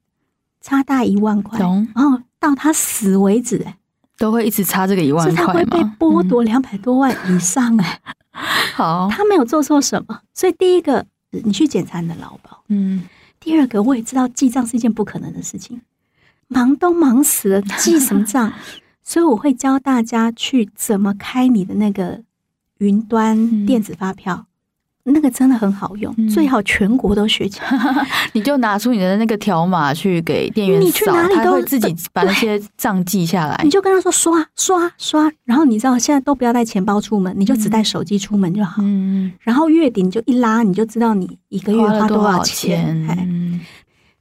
[0.62, 3.76] 差大一万块，懂然后到他死为止，欸，
[4.17, 5.47] 都会一直差这个一万块吗？
[5.47, 8.13] 他会被剥夺两百多万以上哎、欸。
[8.76, 12.63] 好，他没有做错什么，所以第一个你去检查你的劳保。
[12.69, 13.04] 嗯，
[13.47, 15.79] 第二个我也知道记账是一件不可能的事情，
[16.49, 18.51] 忙都忙死了，记什么账？
[19.01, 22.23] 所以我会教大家去怎么开你的那个
[22.79, 24.47] 云端电子发票。
[24.49, 24.56] 嗯
[25.11, 28.07] 那个真的很好用，嗯、最好全国都学起来。
[28.33, 33.59] 你就拿出你的那个条码去给店员扫，你去哪里都他会自己把那些账记下来。
[33.63, 38.81] 你就跟他说刷刷刷，然后你知道现在都不要带钱包出门，你就只带手机出门就好。
[38.83, 43.07] 嗯，然后月底你就一拉，你就知道你一个月花多少钱。
[43.07, 43.61] 少钱嗯、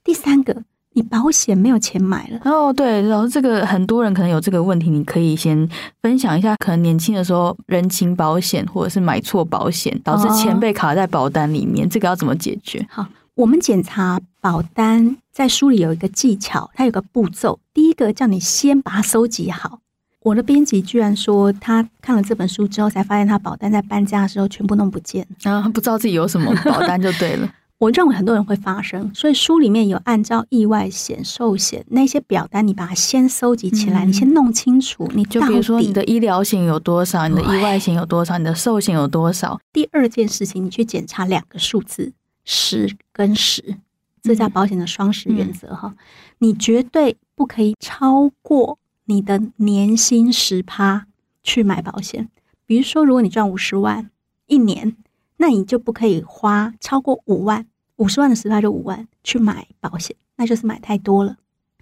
[0.04, 0.62] 第三个。
[0.96, 5.68] 你保险没有钱买了哦，对，然后这个很多人可能有这个问题，你可以先
[6.00, 6.56] 分享一下。
[6.56, 12.86] 可能年轻的时候人情保险或者是买错保险，导致钱被卡在保单里面，哦、这个要怎么解决？
[12.90, 17.60] 好，我们检查保单在书里有一个技巧，它有个步骤。
[17.74, 19.80] 第一个叫你先把它收集好。
[20.22, 27.46] 我的编辑居然说，他看了这本书之后，才发现他保单在搬家的时候全部弄不见，然后不知道自己有什么保单就对了。
[27.78, 35.10] 我认为很多人会发生，所以书里面有按照意外险、寿险那些表单，你把它先收集起来，嗯、你先弄清楚。
[35.14, 39.60] 你就比如说你的医疗险有多少，你的意外险有多少，你的寿险有多少。
[39.72, 42.12] 第二件事情，你去检查两个数字，
[42.44, 43.76] 十跟十，
[44.22, 45.96] 这叫保险的双十原则哈、嗯。
[46.38, 48.78] 你绝对不可以超过。
[49.08, 51.06] 你的年薪十趴
[51.44, 52.28] 去买保险，
[52.66, 54.10] 比如说，如果你赚五十万
[54.48, 54.96] 一年，
[55.36, 61.36] 那你就不可以花超过五万，五十万的十趴就五万去买保险，那就是买太多了。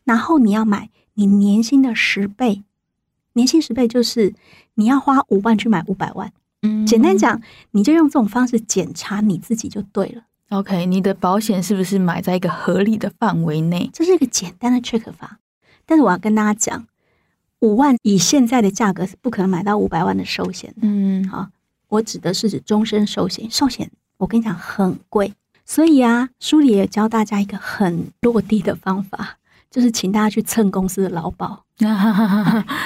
[0.04, 2.62] 然后你要买你年薪的十倍，
[3.34, 4.34] 年薪十倍就是
[4.74, 6.32] 你要花五万去买五百万。
[6.62, 7.40] 嗯，简单讲，
[7.72, 10.24] 你就用这种方式检查你自己就对了。
[10.50, 13.90] OK，你的保险是不是买在一个合理的范围内？
[13.92, 15.38] 这是一个简单的 check 法，
[15.86, 16.86] 但是我要跟大家讲。
[17.60, 20.80] 五万以现在的价格是不可能买到五百万的寿险的。
[20.82, 21.48] 嗯，好，
[21.94, 23.48] 我指的是指终身寿险。
[23.50, 25.32] 寿险我跟你讲很贵，
[25.64, 29.36] 所以啊，书里也教大家一个很落地的方法，
[29.70, 31.64] 就是请大家去蹭公司的劳保、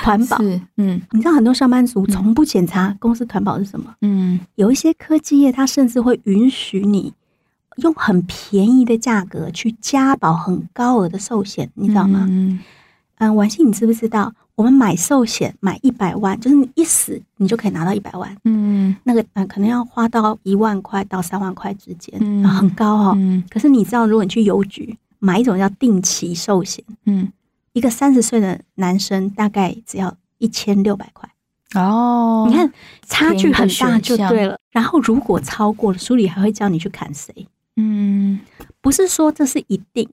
[0.03, 0.37] 团保。
[0.77, 3.95] 嗯，你知道很多上班族从不检查公司团保是什么？
[4.03, 7.13] 嗯，有一些科技业，它甚至会允许你
[7.77, 12.27] 用很便宜的价格去加保很高额的寿险，你知道吗？
[12.29, 12.59] 嗯，
[13.19, 14.35] 嗯，婉欣，你知不知道？
[14.59, 18.37] 我们买寿险买一百万，就是你一死你就可以拿到一百万。
[18.43, 23.15] 嗯，那个嗯可能要花到一万块到三万块之间，嗯，很高哦。
[23.17, 27.33] 嗯，可是你知道，如果你去邮局买一种叫定期寿险，嗯，
[27.73, 31.31] 一个三十岁的男生大概只要一千六百块。
[31.77, 32.73] 哦，你看
[33.07, 34.59] 差距很大就对了。
[34.73, 37.47] 然后如果超过了，书里还会叫你去砍谁。
[37.77, 38.41] 嗯，
[38.81, 40.09] 不是说这是一定。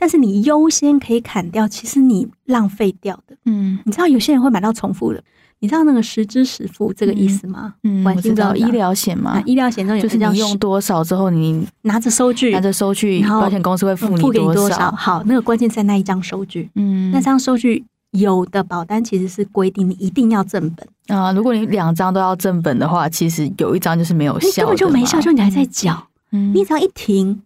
[0.00, 5.22] 但是你优先可以砍掉，其实你浪费掉的，嗯，你知道有些人会买到重复的，
[5.58, 7.74] 你知道那个实支实付这个意思吗？
[7.84, 14.90] 嗯，我知道医疗险嘛，医疗险中有就是你用多少之后，你拿着收据，拿着收据，保险公司会付你多少。
[14.92, 20.88] 好，那个关键在那一张收据，嗯，那张收据有的保单其实是规定你一定要正本。
[21.08, 27.42] 啊，如果你两张都要正本的话，其实有一张就是没有效，根本就没效，就你还在缴，嗯，你只要一停。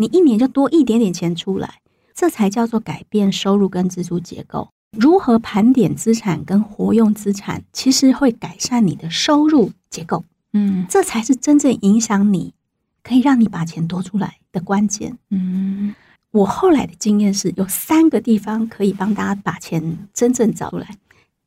[0.00, 1.80] 你一年就多一点点钱出来，
[2.14, 4.70] 这才叫做改变收入跟支出结构。
[4.92, 10.24] 如何盘点资产跟活用资产，其实会改善你的收入结构。
[10.52, 12.54] 嗯，这才是真正影响你，
[13.02, 15.18] 可以让你把钱多出来的关键。
[15.30, 15.94] 嗯，
[16.30, 20.96] 我后来的经验是有三个地方可以帮大家把钱真正找出来。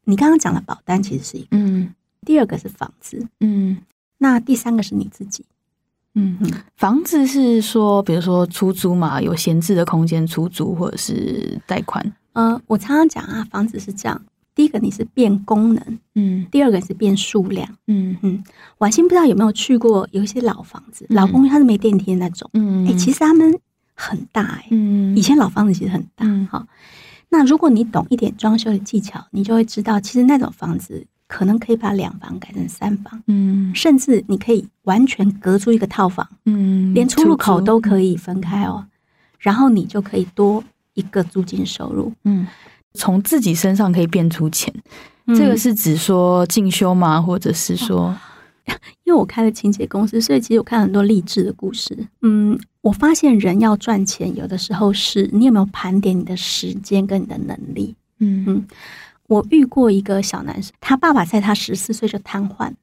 [0.04, 3.82] 你刚刚讲的保单其实是一个，嗯，第二个是房子，嗯，
[4.18, 5.46] 那第三个是你自己。
[6.14, 12.06] 嗯哼，房子是说，比如说出租嘛，有闲置的空间出租，或者是贷款。
[12.34, 14.22] 呃，我常常讲啊，房子是这样：
[14.54, 18.18] 第一个你是变功能，嗯；第二个是变数量，嗯。
[18.22, 18.44] 嗯。
[18.80, 23.58] 婉欣不知道有没有去过，有一些老房子、嗯、老公寓，它是没电梯的那种，嗯，哎、欸，其实他们
[23.94, 26.68] 很大、欸，哎，嗯，以前老房子其实很大，哈、嗯。
[27.30, 31.06] 那如果你懂一点装修的技巧，你就会知道，其实那种房子。
[31.32, 38.86] 可能可以把两房改成三房，嗯，甚至你可以完全隔出一个套房，嗯，连出入口都可以分开哦，
[39.40, 40.62] 然后你就可以多
[40.94, 42.46] 一个租金收入，嗯，
[42.96, 44.74] 从自己身上可以变出钱，
[45.28, 47.22] 嗯，这个是指说进修吗？
[47.22, 48.18] 或者是说，哦，
[49.06, 58.44] 因为我开了清洁公司，所以其实我看很多励志的故事，嗯，我发现人要赚钱，有的时候是你有没有盘点你的时间跟你的能力，嗯。
[58.46, 58.66] 嗯。
[59.32, 62.74] 我遇过一个小男生，他爸爸在他十四岁就瘫痪，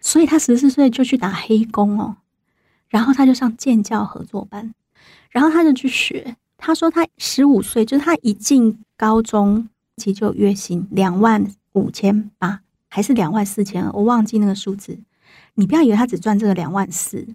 [0.00, 2.16] 所以他十四岁就去打黑工哦，
[2.88, 4.72] 然后他就上建教合作班，
[5.28, 6.36] 然后他就去学。
[6.56, 9.68] 他说他十五岁，就是他一进高中，
[9.98, 14.98] 其实就月薪两万五千八，还是两万四千，我忘记那个数字。
[15.56, 17.28] 你不要以为他只赚这个两万四，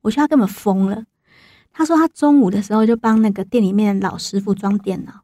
[0.00, 1.04] 我觉得他根本疯了。
[1.70, 5.20] 他说他中午的时候就帮那个店里面老师傅装电脑。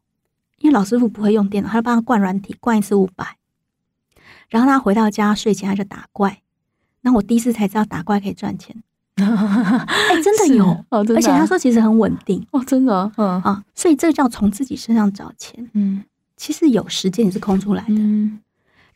[0.58, 3.36] 因为老师傅不会用电脑，他就帮他灌软体，灌一次五百。
[4.48, 6.42] 然后他回到家睡前他就打怪。
[7.02, 8.76] 那我第一次才知道打怪可以赚钱。
[9.16, 15.70] 哎、欸，真的有哦，真的啊、而且他说其实很稳定哦，真的，嗯啊，所以这个叫从自己身上找钱。
[15.72, 16.04] 嗯，
[16.36, 17.94] 其实有时间也是空出来的。
[17.94, 18.40] 嗯。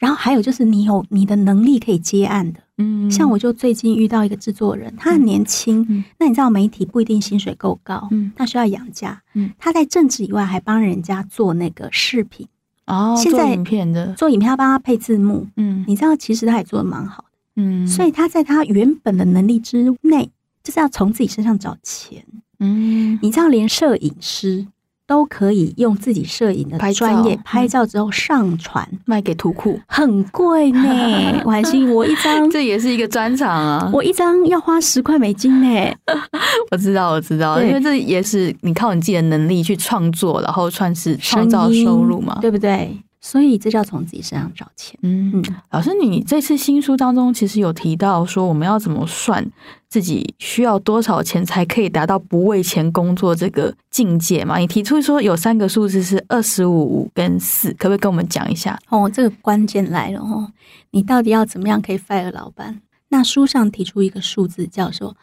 [0.00, 12.48] 然后还有就是，你有你的能力可以接案的，嗯，像我就最近遇到一个制作人，他很年轻，嗯，那你知道媒体不一定薪水够高，嗯，他需要养家，嗯，他在政治以外还帮人家做那个视频，
[12.86, 20.30] 哦，现在做影片的，做影片要帮他配字幕，嗯，你知道其实他也做的蛮好的，嗯，所以他在他原本的能力之内，
[20.64, 22.24] 就是要从自己身上找钱，
[22.58, 24.66] 嗯，你知道连摄影师
[25.10, 28.88] 都可以用自己摄影的专业拍照之后上传。
[29.06, 31.42] 卖给图库，很贵呢。
[31.44, 32.48] 婉欣，我一张。
[32.48, 35.92] 这也是一个专场啊，我一张要花十块美金呢。
[36.70, 42.96] 我知道，我知道，因为这也是你靠你自己的能力去创作，然后算是创造收入嘛，对不对？
[43.20, 44.98] 所以这叫从自己身上找钱。
[45.02, 49.46] 嗯嗯，老师，你这次新书当中其实有提到说，我们要怎么算
[49.88, 54.56] 自己需要多少钱才可以达到不为钱工作这个境界嘛？
[54.56, 58.78] 你提出说有三个数字是二十五、五跟四，可不可以跟我们讲一下？
[58.88, 60.50] 哦，这个关键来了哦，
[60.92, 62.80] 你到底要怎么样可以 fire 老板？
[63.10, 65.14] 那书上提出一个数字叫做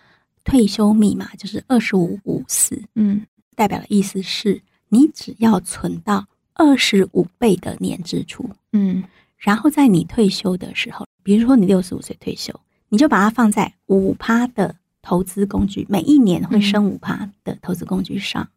[0.43, 2.83] 退休密码，就是二十五、五、四。
[2.93, 3.25] 嗯，
[3.55, 6.27] 代表的意思是你只要存到。
[6.57, 9.03] 二十五倍的年支出，嗯，
[9.37, 18.49] 然后在你退休的时候，比如说你六十五岁退休，你就把它放在五趴的投资工具，每一年会升五趴的投资工具上，嗯、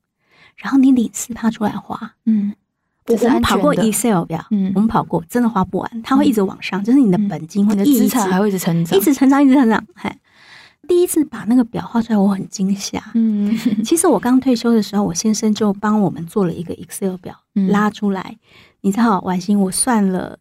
[0.57, 2.55] 然后你领四趴出来花，嗯，
[3.07, 10.11] 我们跑过 Excel 表，嗯，我们跑过，真的花不完，它会一直往上，就是你的本金会一直，资产还会一直成长，一直成长，一直成长，嘿。
[10.91, 13.01] 第一次把那个表画出来，我很惊吓。
[13.15, 17.33] 嗯，其实我刚退休的时候，我先生就帮我们做了一个 Excel 表，
[17.69, 18.37] 拉出来。
[18.81, 20.41] 你知道，婉欣，我算了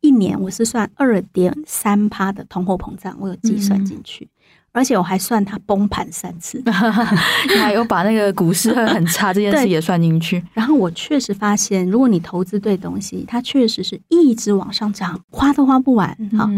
[0.00, 4.26] 一年，我是算二点三趴的通货膨胀，我有计算进去，
[4.72, 6.62] 而且我还算它崩盘三次，
[7.50, 10.42] 你还有把那个股市很差这件事也算进去。
[10.54, 16.16] 然后我确实发现，如果你投资对东西，它确实是一直往上涨，花都花不完。
[16.38, 16.48] 好，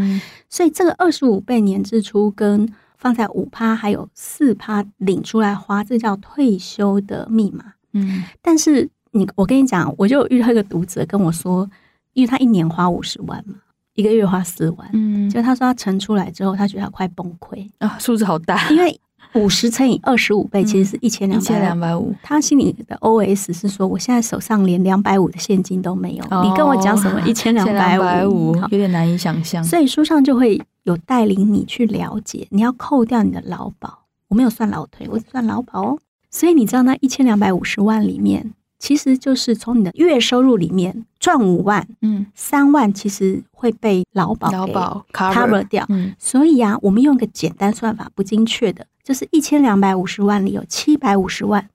[0.49, 2.73] 所以这个二十五倍年支出跟
[3.03, 7.65] 放在五趴，还有四趴领出来花，这叫退休的密码。
[7.95, 11.69] 嗯，但是你，我跟你讲，我就遇到一个读者跟我说，
[12.13, 13.57] 因为他一年花五十万嘛，
[13.95, 19.01] 一个月花四万，嗯，就他说他存出来之后，他觉得他快崩溃啊，数字好大，因为
[19.35, 22.15] 五十乘以二十五倍其实是一千两千两百五。
[22.23, 29.63] 他心里的 OS 是说，我现在手上连两百五的现金都没有，哦、你跟我讲什么一千两百五，有点难以想象。
[29.63, 30.61] 所以书上就会。
[30.85, 35.99] 有带领你去了解，你要扣掉你的劳保，我没有算劳退，我只算劳保哦。
[36.29, 45.87] 所以你知道那一千两百五十万里面，其实就是从你的月收入里面赚五万，嗯，三万其实会被劳保劳保 cover 掉。
[45.89, 51.69] 嗯，所以啊，我们用个简单算法，不精确的，就是一千两百五十万里有七百五十万。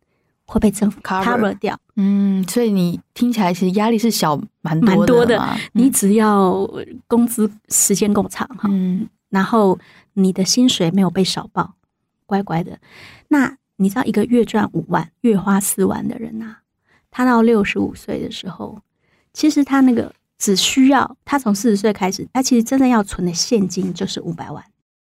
[0.49, 5.37] 会被政府 cover 掉，嗯，所以你听起来其实压力是小蛮蛮多的。
[5.37, 6.65] 嗯、你只要
[7.05, 9.77] 工资时间够长哈，嗯，然后
[10.13, 11.73] 你的薪水没有被少报，
[12.25, 12.79] 乖乖的。
[13.27, 16.61] 那你知道一个月赚五万，月花四万的人呐、啊，
[17.11, 18.79] 他到六十五岁的时候，
[19.33, 24.63] 其实他那个只需要他从四十岁开始，他其实真的要存的现金就是五百万。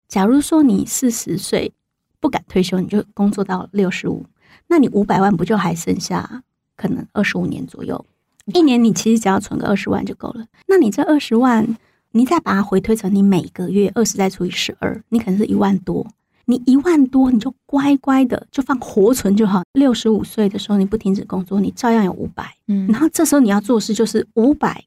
[0.09, 1.71] 假如说你四十岁
[2.19, 4.25] 不敢退休，你就工作到六十五。
[4.67, 6.43] 那你五百万不就还剩下
[6.75, 8.05] 可能二十五年左右？
[8.47, 10.45] 一年你其实只要存个二十万就够了。
[10.67, 11.77] 那你这二十万，
[12.11, 16.05] 你再把它回推成你每个月二十再除以十二，你可能是一万多。
[16.45, 19.61] 你一万多，你就乖乖的就放活存就好。
[19.73, 22.55] 六十五岁的时候你不停止工作，你照样有五百。
[22.65, 24.83] 嗯，然后这时候你要做事就是五百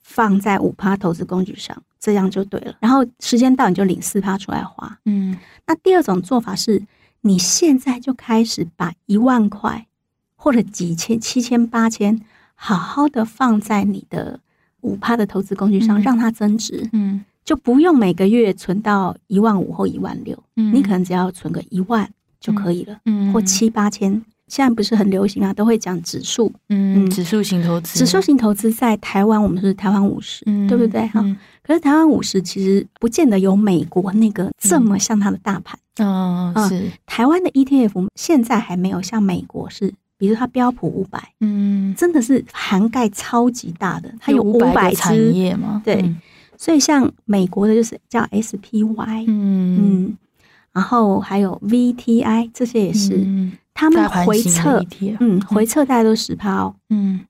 [0.00, 2.74] 放在五趴投资工具上，这样就对了。
[2.80, 4.98] 然后时间到你就领四趴出来花。
[5.06, 6.82] 嗯，那第二种做法是。
[7.24, 9.86] 你现在就开始把一万块
[10.34, 12.20] 或者几千、七千、八千，
[12.56, 14.40] 好好的放在你的
[14.80, 16.90] 五趴的投资工具上，让它增值。
[16.92, 24.24] 嗯，就不用每个月存到一万五或一万六，嗯，你可能只要存个一万就可以了，嗯，或七八千。
[24.52, 31.06] 现在不是很流行啊，都会讲指数，嗯，指数型投资，指数型投资在台湾，我们是台湾五十，对不对？
[31.06, 31.24] 哈，
[31.62, 36.90] 可是台湾五十其实不见得有美国那个这么像它的大盘，嗯，是。
[37.06, 46.14] 台湾的 ETF 现在还没有像美国是，比如它标普五百，嗯，真的是涵盖超级大的，它有五百产业嘛，对，
[46.58, 49.78] 所以像美国的就是叫 SPY，嗯
[50.08, 50.18] 嗯，
[50.74, 53.26] 然后还有 VTI 这些也是。
[53.74, 54.84] 他们回撤，
[55.20, 57.20] 嗯，回撤大概都十趴哦，嗯，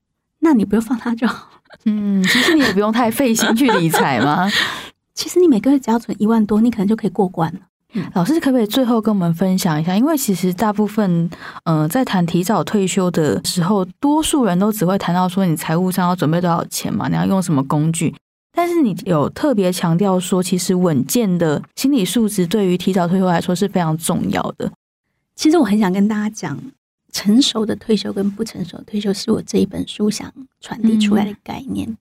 [0.41, 1.49] 那你不用放他就好，
[1.85, 4.51] 嗯，其实你也不用太费心去理财嘛。
[5.15, 7.61] 其实你每个月只要存一万多，你可能就可以过关了。
[7.95, 9.95] 嗯，老师可不可以最后跟我们分享一下？
[9.95, 11.31] 因为其实大部分，
[11.65, 18.15] 嗯，在谈提早退休的时候，多数人都只会谈到说你财务上要准备多少钱嘛，你要用什么工具。
[18.55, 24.71] 但是你有特别强调说，其实稳健的心理素质对于提早退休来说是非常重要的。
[25.35, 26.59] 其实我很想跟大家讲，
[27.11, 31.89] 成熟的退休跟不成熟的退休是我这一本书想传递出来的概念。
[31.89, 31.97] 嗯、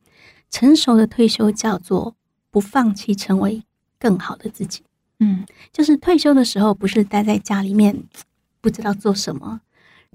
[0.49, 2.15] 成熟的退休叫做
[2.49, 3.63] 不放弃成为
[3.99, 4.84] 更好的自己。
[5.19, 8.03] 嗯，就是退休的时候不是待在家里面
[8.59, 9.61] 不知道做什么，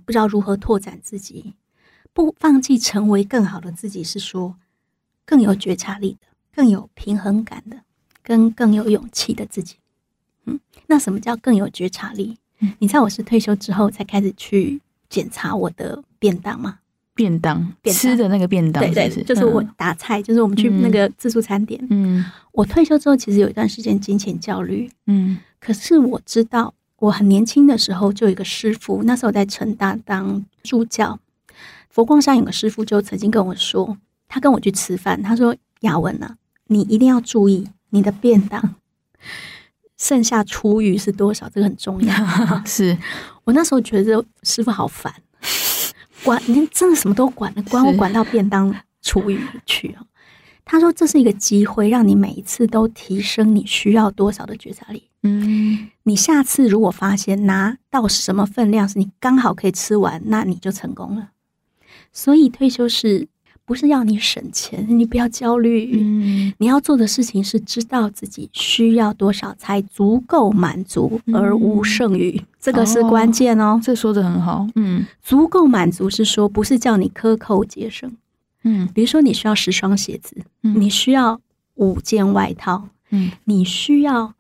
[0.05, 1.55] 不知道如何拓展自己，
[2.13, 4.57] 不放弃成为更好的自己，是说
[5.25, 7.83] 更有觉察力的、更有平衡感的、
[8.23, 9.77] 跟更有勇气的自己。
[10.45, 12.39] 嗯，那什么叫更有觉察力？
[12.61, 16.79] 嗯，你知道我是退休之后才开始去检查我的便当吗？
[17.15, 18.85] 便当，吃的那个便当？
[18.85, 21.83] 对对，就是我打菜，嗯、就是我们去那个自助餐点。
[21.89, 24.91] 嗯，我退休之后其实有一段时间金钱焦虑。
[25.07, 31.19] 嗯，可是我知道，我很年轻的时候就有一个师傅，那时候我在成大当助教，
[31.89, 33.97] 佛光山有个师傅就曾经跟我说，
[34.29, 36.37] 他跟我去吃饭，他说：“雅文啊，
[36.67, 38.75] 你一定要注意你的便当
[39.97, 42.15] 剩下厨余是多少，这个很重要。
[42.67, 42.97] ”是
[43.45, 45.13] 我那时候觉得师傅好烦。
[46.25, 50.07] 管你真的什么都管了，管我管到便当厨余去哦。
[50.65, 55.09] 他说，这是一个机会，让你每一次都提升你需要多少的觉察力。
[55.23, 61.31] 嗯，你下次如果发现拿到什么分量是你刚好可以吃完，那你就成功了。
[62.13, 63.29] 所以退休是。
[63.67, 65.91] 不是要你省钱，你不要焦虑。
[66.01, 72.39] 嗯，你要做的事情是知道自己需要多少才足够满足，而无剩余。
[72.39, 73.81] 嗯，这个是关键哦。
[73.83, 74.69] 这说的很好。
[74.77, 78.11] 嗯，足够满足是说不是叫你克扣节省。
[78.63, 81.41] 嗯，比如说你需要十双鞋子，嗯，你需要
[81.75, 84.35] 五件外套，嗯，你需要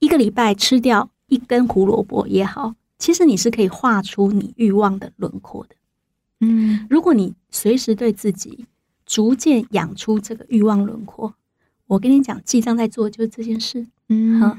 [0.00, 5.76] 一个礼拜吃掉一根胡萝卜也好，其实你是可以画出你欲望的轮廓的。
[6.40, 8.66] 嗯，如果你随时对自己。
[9.12, 11.34] 逐渐养出这个欲望轮廓，
[11.86, 14.56] 我跟你讲，记账在做就是这件事，嗯，好，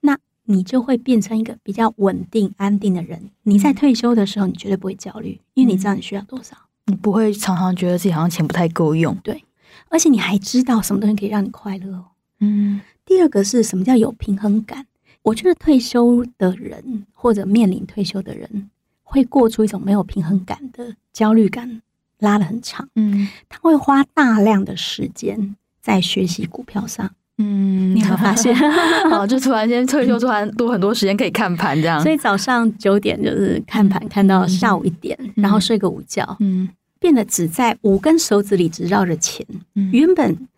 [0.00, 3.28] 那你就会变成一个比较稳定、安定的人。
[3.42, 9.44] 你在退休的时候，你绝对不会焦虑，因为你知道你需要多少，你不会常常觉得自己好像钱不太够用，对，
[9.90, 12.04] 而且你还知道什么东西可以让你快乐哦。
[12.40, 14.86] 嗯，第二个是什么叫有平衡感？
[15.20, 18.70] 我觉得退休的人或者面临退休的人，
[19.02, 21.82] 会过出一种没有平衡感的焦虑感。
[22.22, 28.56] 拉得很长，嗯，他会花大量的时间在学习股票上，嗯，你有没有发现？
[29.10, 32.00] 哦，就突然间退休，突然多很多时间可以看盘，这样。
[32.00, 36.68] 所以早上九点就是看盘，看到下午一点，然后睡个午觉，嗯，
[37.00, 39.44] 变得只在五根手指里只绕着钱。
[39.90, 40.48] 原本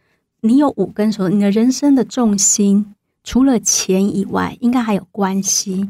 [0.42, 2.94] 你有五根手，你的人生的重心
[3.24, 5.88] 除了钱以外，应该还有关系，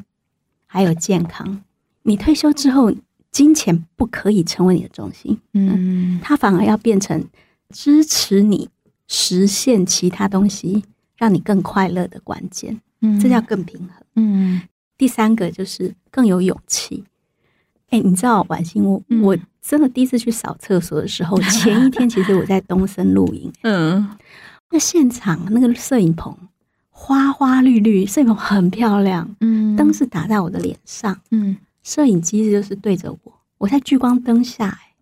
[0.66, 1.62] 还有健康。
[2.04, 2.92] 你退休之后。
[3.34, 7.24] 金钱不可以成为你的中心，嗯，它反而要变成
[7.70, 8.68] 支持你
[9.08, 10.84] 实现其他东西，
[11.16, 14.62] 让你更快乐的关键，嗯，这叫更平衡，嗯。
[14.96, 17.02] 第三个就是更有勇气。
[17.90, 24.08] 哎，你知道婉欣，我我真的第一次去扫厕所的时候， 前一天其实我在东森录影，嗯，
[24.70, 26.32] 那现场那个摄影棚
[26.90, 31.56] 花花绿绿，摄影棚很漂亮，嗯，灯是打在我的脸上，嗯。
[31.84, 34.94] 摄影机就是对着我，我在聚光灯下，哎，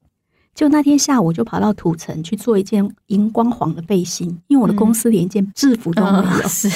[0.53, 6.43] 就那天下午我就跑到土城去做一件荧光黄的背心，因为我的公司连一件制服都没有。
[6.43, 6.69] 嗯、是，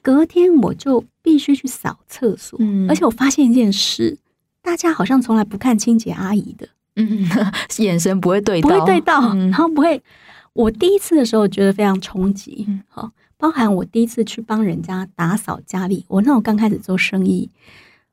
[0.00, 4.18] 隔天我就必须去扫厕所，嗯、而且我发现一件事，
[4.62, 7.28] 大家好像从来不看清洁阿姨的，嗯，
[7.76, 10.02] 眼神不会对到，不会对到，嗯、然后不会。
[10.54, 17.50] 我第一次的时候觉得非常冲击，好、嗯，包含我第一次去帮人家打扫家里，我那我刚开始做生意。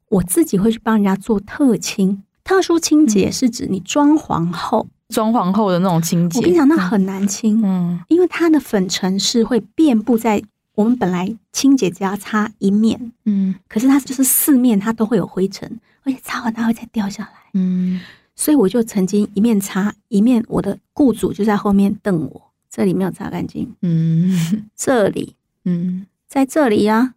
[0.10, 6.40] 我自己会去帮人家做特清，特殊清洁是指你装潢后，装潢后的那种清洁。
[6.40, 10.42] 我跟你讲，那很难清，嗯，因为它的粉尘是会遍布在
[10.76, 18.00] 我们本来清洁只要擦一面，嗯，可是它就是四面它都会有灰尘，而且擦完它会再掉下来，嗯，
[18.36, 25.36] 所以我就曾经一面擦一面，我的雇主就在后面瞪我，这里没有擦干净，嗯，这里，
[25.66, 27.16] 嗯，在这里呀，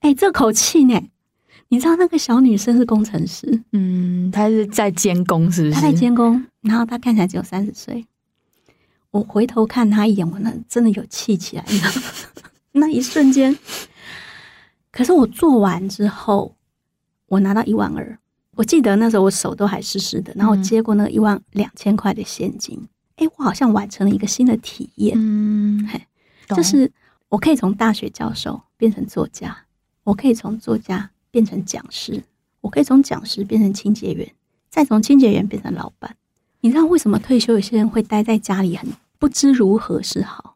[0.00, 1.00] 哎，这口气呢？
[1.74, 5.74] 你知道那个小女生是工程师，嗯，她是在监工，是不是？
[5.74, 8.06] 她在监工，然后她看起来只有三十岁。
[9.10, 12.02] 我回头看她一眼，我那真的有气起来，你知道吗？
[12.70, 13.58] 那一瞬间。
[14.92, 16.54] 可是我做完之后，
[17.26, 18.16] 我拿到一万二。
[18.52, 22.78] 我记得那时候我手都还湿湿的，然后我接过那个一万两千块的现金。
[23.16, 25.16] 哎、嗯，我好像完成了一个新的体验。
[25.18, 26.00] 嗯，嘿，
[26.54, 26.88] 就是
[27.30, 29.56] 我可以从大学教授变成作家，
[30.04, 31.10] 我可以从作家。
[31.34, 32.22] 变成讲师，
[32.60, 34.32] 我可以从讲师变成清洁员，
[34.70, 36.14] 再从清洁员变成老板。
[36.60, 40.54] 你知道为什么退休有些人会待在家里很不知如何是好？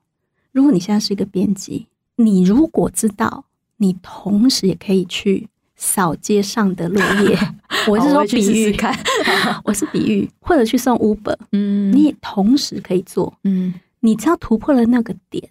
[0.53, 3.47] 如果你现在是一个编辑，你如果知道
[3.79, 7.37] 你同时也可以去扫街上的落叶，
[7.91, 8.97] 我是说比喻，看，
[9.65, 15.51] 我是比喻，或者去送 Uber，嗯，你也同时可以做，嗯，你只要突破了那个点，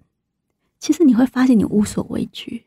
[0.79, 2.63] 其实你会发现你无所畏惧。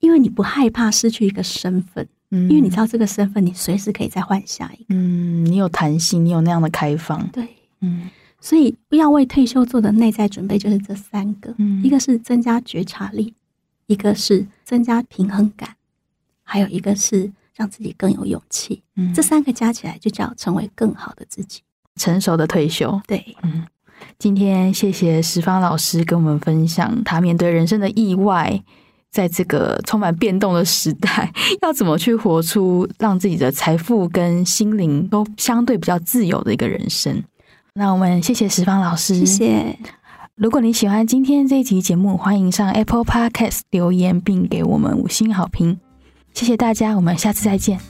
[0.00, 4.86] 因为你不害怕失去一个身份，嗯，因为你知道这个身份，你随时可以再换下一个。
[4.90, 7.26] 嗯，你有弹性，你有那样的开放。
[7.28, 7.46] 对，
[7.80, 8.08] 嗯，
[8.40, 13.34] 所以不要为退休做的内在准备就是这三个，嗯，一个是增加觉察力，
[13.86, 15.76] 一个是增加平衡感，
[16.42, 18.82] 还有一个是让自己更有勇气。
[18.96, 21.60] 嗯，这三个加起来就叫成为更好的自己，
[21.96, 23.00] 成熟的退休。
[23.06, 23.66] 对，嗯。
[24.16, 28.62] 今天谢谢石方老师跟我们分享，他面对人生的意外，
[29.10, 31.32] 在这个充满变动的时代，
[31.62, 37.22] 要怎么去活出让自己的财富跟心灵都相对比较自由的一个人生。
[37.74, 39.78] 那我们谢谢石方老师，谢谢。
[40.34, 45.80] 如果你喜欢今天这一集节目，欢迎上 Apple Podcast 留言并给我们五星好评。
[46.32, 47.80] 谢谢大家，我们下次再见。